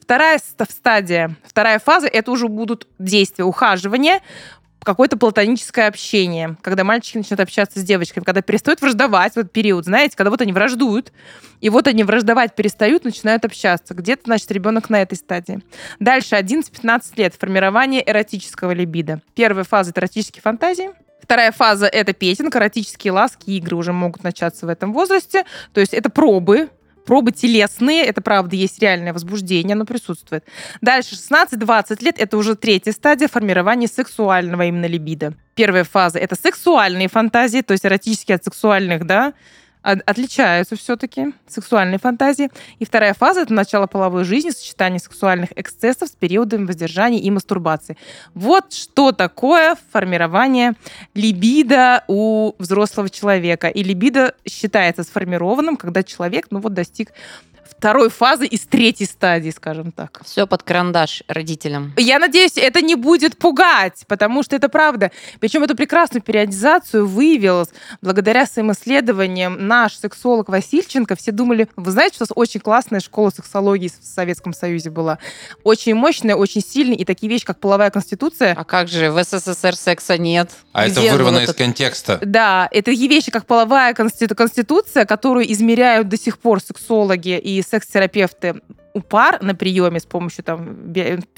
Вторая 0.00 0.38
ст- 0.38 0.70
стадия, 0.70 1.34
вторая 1.44 1.78
фаза— 1.78 2.06
это 2.12 2.30
уже 2.30 2.48
будут 2.48 2.86
действия, 2.98 3.44
ухаживания, 3.44 4.20
какое-то 4.86 5.18
платоническое 5.18 5.88
общение, 5.88 6.56
когда 6.62 6.84
мальчики 6.84 7.18
начинают 7.18 7.40
общаться 7.40 7.80
с 7.80 7.82
девочками, 7.82 8.24
когда 8.24 8.40
перестают 8.40 8.80
враждовать, 8.80 9.34
вот 9.34 9.50
период, 9.50 9.84
знаете, 9.84 10.16
когда 10.16 10.30
вот 10.30 10.40
они 10.40 10.52
враждуют, 10.52 11.12
и 11.60 11.68
вот 11.68 11.88
они 11.88 12.04
враждовать 12.04 12.54
перестают, 12.54 13.04
начинают 13.04 13.44
общаться. 13.44 13.94
Где-то, 13.94 14.22
значит, 14.26 14.50
ребенок 14.52 14.88
на 14.88 15.02
этой 15.02 15.16
стадии. 15.16 15.60
Дальше 15.98 16.36
11-15 16.36 17.02
лет. 17.16 17.34
Формирование 17.34 18.08
эротического 18.08 18.72
либидо. 18.72 19.20
Первая 19.34 19.64
фаза— 19.64 19.90
это 19.92 20.00
эротические 20.00 20.42
фантазии. 20.42 20.90
Вторая 21.20 21.50
фаза— 21.50 21.86
это 21.92 22.12
петинг, 22.12 22.54
эротические 22.54 23.12
ласки, 23.12 23.50
игры 23.50 23.74
уже 23.74 23.92
могут 23.92 24.22
начаться 24.22 24.66
в 24.66 24.68
этом 24.68 24.92
возрасте. 24.92 25.44
То 25.72 25.80
есть 25.80 25.92
это 25.92 26.10
пробы, 26.10 26.68
пробы 27.06 27.32
телесные, 27.32 28.04
это 28.04 28.20
правда, 28.20 28.56
есть 28.56 28.80
реальное 28.80 29.12
возбуждение, 29.12 29.74
оно 29.74 29.84
присутствует. 29.86 30.44
Дальше 30.82 31.14
16-20 31.14 32.04
лет, 32.04 32.16
это 32.18 32.36
уже 32.36 32.56
третья 32.56 32.92
стадия 32.92 33.28
формирования 33.28 33.88
сексуального 33.88 34.62
именно 34.62 34.86
либидо. 34.86 35.34
Первая 35.54 35.84
фаза— 35.84 36.18
это 36.20 36.34
сексуальные 36.34 37.08
фантазии, 37.08 37.62
то 37.62 37.72
есть 37.72 37.86
эротические 37.86 38.34
от 38.34 38.44
сексуальных, 38.44 39.06
да, 39.06 39.32
отличаются 39.86 40.76
все-таки 40.76 41.32
сексуальные 41.46 41.98
фантазии. 41.98 42.50
И 42.78 42.84
вторая 42.84 43.14
фаза— 43.14 43.40
это 43.42 43.54
начало 43.54 43.86
половой 43.86 44.24
жизни, 44.24 44.50
сочетание 44.50 44.98
сексуальных 44.98 45.50
эксцессов 45.56 46.08
с 46.08 46.12
периодами 46.12 46.66
воздержания 46.66 47.20
и 47.20 47.30
мастурбации. 47.30 47.96
Вот 48.34 48.72
что 48.72 49.12
такое 49.12 49.76
формирование 49.92 50.74
либидо 51.14 52.04
у 52.08 52.54
взрослого 52.58 53.08
человека. 53.08 53.68
И 53.68 53.82
либидо 53.82 54.34
считается 54.48 55.04
сформированным, 55.04 55.76
когда 55.76 56.02
человек, 56.02 56.48
ну 56.50 56.60
вот, 56.60 56.74
достиг 56.74 57.12
второй 57.70 58.10
фазы 58.10 58.46
из 58.46 58.60
третьей 58.60 59.06
стадии, 59.06 59.50
скажем 59.50 59.92
так. 59.92 60.20
Все 60.24 60.46
под 60.46 60.62
карандаш 60.62 61.22
родителям. 61.28 61.92
Я 61.96 62.18
надеюсь, 62.18 62.56
это 62.56 62.80
не 62.82 62.94
будет 62.94 63.38
пугать, 63.38 64.04
потому 64.08 64.42
что 64.42 64.56
это 64.56 64.68
правда. 64.68 65.10
Причем 65.40 65.62
эту 65.64 65.74
прекрасную 65.74 66.22
периодизацию 66.22 67.06
выявил 67.06 67.66
благодаря 68.02 68.46
своим 68.46 68.72
исследованиям 68.72 69.66
наш 69.66 69.94
сексолог 69.96 70.48
Васильченко. 70.48 71.16
Все 71.16 71.32
думали, 71.32 71.68
вы 71.76 71.90
знаете, 71.90 72.16
что 72.16 72.24
у 72.24 72.26
нас 72.26 72.32
очень 72.34 72.60
классная 72.60 73.00
школа 73.00 73.30
сексологии 73.30 73.88
в 73.88 74.04
Советском 74.04 74.52
Союзе 74.52 74.90
была. 74.90 75.18
Очень 75.64 75.94
мощная, 75.94 76.34
очень 76.36 76.62
сильная, 76.62 76.96
и 76.96 77.04
такие 77.04 77.28
вещи, 77.30 77.44
как 77.44 77.58
половая 77.60 77.90
конституция, 77.90 78.54
А 78.56 78.64
как 78.64 78.88
же, 78.88 79.10
в 79.10 79.22
СССР 79.22 79.76
секса 79.76 80.18
нет? 80.18 80.50
А 80.72 80.86
это 80.86 81.00
Где 81.00 81.12
вырвано 81.12 81.38
вот 81.40 81.42
из 81.44 81.48
это? 81.50 81.58
контекста. 81.58 82.18
Да, 82.22 82.68
это 82.70 82.90
такие 82.90 83.08
вещи, 83.08 83.30
как 83.30 83.46
половая 83.46 83.94
конститу- 83.94 84.34
конституция, 84.34 85.04
которую 85.06 85.50
измеряют 85.52 86.08
до 86.08 86.16
сих 86.18 86.38
пор 86.38 86.60
сексологи 86.60 87.38
и 87.38 87.55
секс-терапевты 87.62 88.60
у 88.94 89.00
пар 89.00 89.42
на 89.42 89.54
приеме 89.54 90.00
с 90.00 90.06
помощью 90.06 90.42
там, 90.42 90.94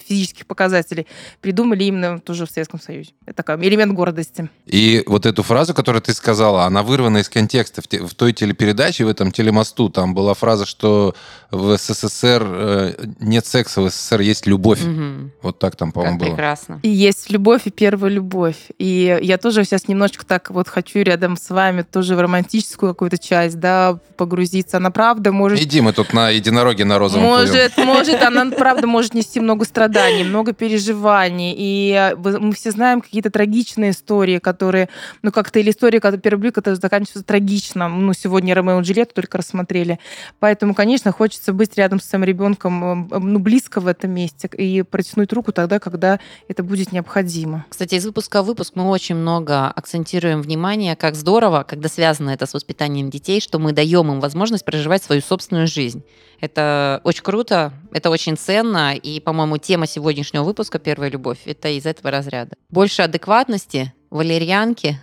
физических 0.06 0.46
показателей 0.46 1.08
придумали 1.40 1.82
именно 1.82 2.20
тоже 2.20 2.46
в 2.46 2.50
Советском 2.50 2.80
Союзе. 2.80 3.10
Это 3.26 3.42
такой 3.42 3.66
элемент 3.66 3.92
гордости. 3.94 4.48
И 4.64 5.02
вот 5.06 5.26
эту 5.26 5.42
фразу, 5.42 5.74
которую 5.74 6.00
ты 6.00 6.14
сказала, 6.14 6.66
она 6.66 6.84
вырвана 6.84 7.18
из 7.18 7.28
контекста. 7.28 7.82
В, 7.82 7.88
те- 7.88 8.00
в 8.00 8.14
той 8.14 8.32
телепередаче, 8.32 9.04
в 9.04 9.08
этом 9.08 9.32
телемосту, 9.32 9.90
там 9.90 10.14
была 10.14 10.34
фраза, 10.34 10.66
что 10.66 11.16
в 11.50 11.78
СССР 11.78 12.42
э, 12.46 12.94
нет 13.20 13.46
секса, 13.46 13.80
в 13.80 13.88
СССР 13.88 14.20
есть 14.20 14.46
любовь. 14.46 14.82
Мгм. 14.84 15.32
Вот 15.40 15.58
так 15.58 15.76
там, 15.76 15.88
Как 15.88 15.94
по-моему, 15.94 16.18
было. 16.18 16.28
прекрасно. 16.28 16.80
И 16.82 16.90
есть 16.90 17.30
любовь 17.30 17.62
и 17.64 17.70
первая 17.70 18.12
любовь. 18.12 18.56
И 18.78 19.18
я 19.22 19.38
тоже 19.38 19.64
сейчас 19.64 19.88
немножечко 19.88 20.26
так 20.26 20.50
вот 20.50 20.68
хочу 20.68 21.00
рядом 21.00 21.38
с 21.38 21.48
вами 21.48 21.82
тоже 21.82 22.16
в 22.16 22.20
романтическую 22.20 22.92
какую-то 22.92 23.16
часть, 23.16 23.58
да, 23.58 23.98
погрузиться. 24.18 24.76
Она 24.76 24.90
правда 24.90 25.32
может 25.32 25.58
Иди, 25.58 25.80
мы 25.80 25.94
тут 25.94 26.12
на 26.12 26.28
единороге 26.28 26.84
на 26.84 26.98
розовом 26.98 27.26
плывем. 27.26 27.48
Может, 27.48 27.76
может, 27.78 28.22
она 28.22 28.50
правда 28.50 28.86
может 28.86 29.14
нести 29.14 29.40
много 29.40 29.64
страданий, 29.64 30.24
много 30.24 30.52
переживаний. 30.52 31.54
И 31.56 31.92
э, 31.92 32.14
мы 32.16 32.52
все 32.52 32.72
знаем 32.72 33.00
какие-то 33.00 33.30
трагичные 33.30 33.92
истории, 33.92 34.38
которые, 34.38 34.90
ну, 35.22 35.32
как-то, 35.32 35.60
или 35.60 35.70
истории, 35.70 35.98
когда 35.98 36.18
первая 36.18 36.42
любовь, 36.42 36.54
которые 36.54 36.76
заканчиваются 36.76 37.22
трагично. 37.22 37.88
Ну, 37.88 38.12
сегодня 38.12 38.54
Ромео 38.54 38.80
и 38.80 38.82
Джульетту 38.82 39.14
только 39.14 39.38
рассмотрели. 39.38 39.98
Поэтому, 40.40 40.74
конечно, 40.74 41.10
хочется 41.10 41.37
быть 41.46 41.76
рядом 41.76 42.00
с 42.00 42.04
своим 42.04 42.24
ребенком, 42.24 43.08
э, 43.10 43.18
ну, 43.18 43.38
близко 43.38 43.80
в 43.80 43.86
этом 43.86 44.10
месте 44.10 44.48
и 44.48 44.82
протянуть 44.82 45.32
руку 45.32 45.52
тогда, 45.52 45.78
когда 45.78 46.20
это 46.48 46.62
будет 46.62 46.92
необходимо. 46.92 47.64
Кстати, 47.68 47.94
из 47.94 48.04
выпуска 48.04 48.42
в 48.42 48.46
выпуск 48.46 48.72
мы 48.74 48.88
очень 48.88 49.16
много 49.16 49.68
акцентируем 49.68 50.42
внимание, 50.42 50.96
как 50.96 51.14
здорово, 51.14 51.64
когда 51.68 51.88
связано 51.88 52.30
это 52.30 52.46
с 52.46 52.54
воспитанием 52.54 53.10
детей, 53.10 53.40
что 53.40 53.58
мы 53.58 53.72
даем 53.72 54.10
им 54.12 54.20
возможность 54.20 54.64
проживать 54.64 55.02
свою 55.02 55.20
собственную 55.20 55.66
жизнь. 55.66 56.02
Это 56.40 57.00
очень 57.04 57.22
круто, 57.22 57.72
это 57.92 58.10
очень 58.10 58.36
ценно, 58.36 58.94
и, 58.94 59.20
по-моему, 59.20 59.58
тема 59.58 59.86
сегодняшнего 59.86 60.44
выпуска 60.44 60.78
«Первая 60.78 61.10
любовь»— 61.10 61.38
это 61.46 61.68
из 61.68 61.84
этого 61.84 62.10
разряда. 62.10 62.56
Больше 62.70 63.02
адекватности, 63.02 63.92
валерьянки, 64.10 64.98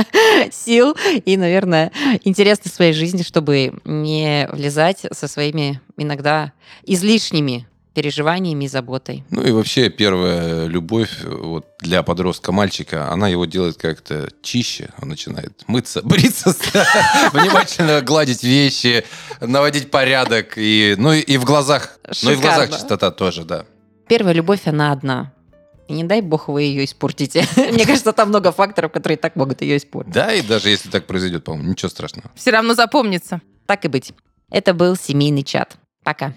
сил 0.52 0.96
и, 1.24 1.36
наверное, 1.36 1.92
интереса 2.24 2.62
в 2.64 2.72
своей 2.72 2.92
жизни, 2.92 3.22
чтобы 3.22 3.74
не 3.84 4.48
влезать 4.52 5.06
со 5.12 5.28
своими 5.28 5.80
иногда 5.96 6.52
излишними 6.84 7.66
переживаниями 7.98 8.66
и 8.66 8.68
заботой. 8.68 9.24
Ну 9.30 9.42
и 9.42 9.50
вообще 9.50 9.90
первая 9.90 10.66
любовь 10.66 11.10
вот, 11.24 11.66
для 11.80 12.04
подростка 12.04 12.52
мальчика, 12.52 13.10
она 13.10 13.26
его 13.26 13.44
делает 13.44 13.76
как-то 13.76 14.28
чище. 14.40 14.90
Он 15.02 15.08
начинает 15.08 15.64
мыться, 15.66 16.02
бриться, 16.04 16.54
внимательно 17.32 18.00
гладить 18.02 18.44
вещи, 18.44 19.04
наводить 19.40 19.90
порядок. 19.90 20.52
И, 20.56 20.94
ну 20.96 21.12
и, 21.12 21.36
в 21.38 21.44
глазах, 21.44 21.98
ну 22.22 22.30
и 22.30 22.34
в 22.36 22.40
глазах 22.40 22.70
чистота 22.70 23.10
тоже, 23.10 23.44
да. 23.44 23.64
Первая 24.06 24.32
любовь, 24.32 24.60
она 24.66 24.92
одна. 24.92 25.32
И 25.88 25.94
не 25.94 26.04
дай 26.04 26.20
бог 26.20 26.48
вы 26.48 26.62
ее 26.62 26.84
испортите. 26.84 27.44
Мне 27.56 27.86
кажется, 27.86 28.12
там 28.12 28.28
много 28.28 28.52
факторов, 28.52 28.92
которые 28.92 29.16
так 29.16 29.36
могут 29.36 29.62
ее 29.62 29.78
испортить. 29.78 30.12
Да, 30.12 30.32
и 30.32 30.42
даже 30.42 30.68
если 30.68 30.90
так 30.90 31.06
произойдет, 31.06 31.44
по-моему, 31.44 31.70
ничего 31.70 31.88
страшного. 31.88 32.30
Все 32.34 32.50
равно 32.50 32.74
запомнится. 32.74 33.40
Так 33.66 33.86
и 33.86 33.88
быть. 33.88 34.12
Это 34.50 34.74
был 34.74 34.96
семейный 34.96 35.42
чат. 35.42 35.76
Пока. 36.04 36.34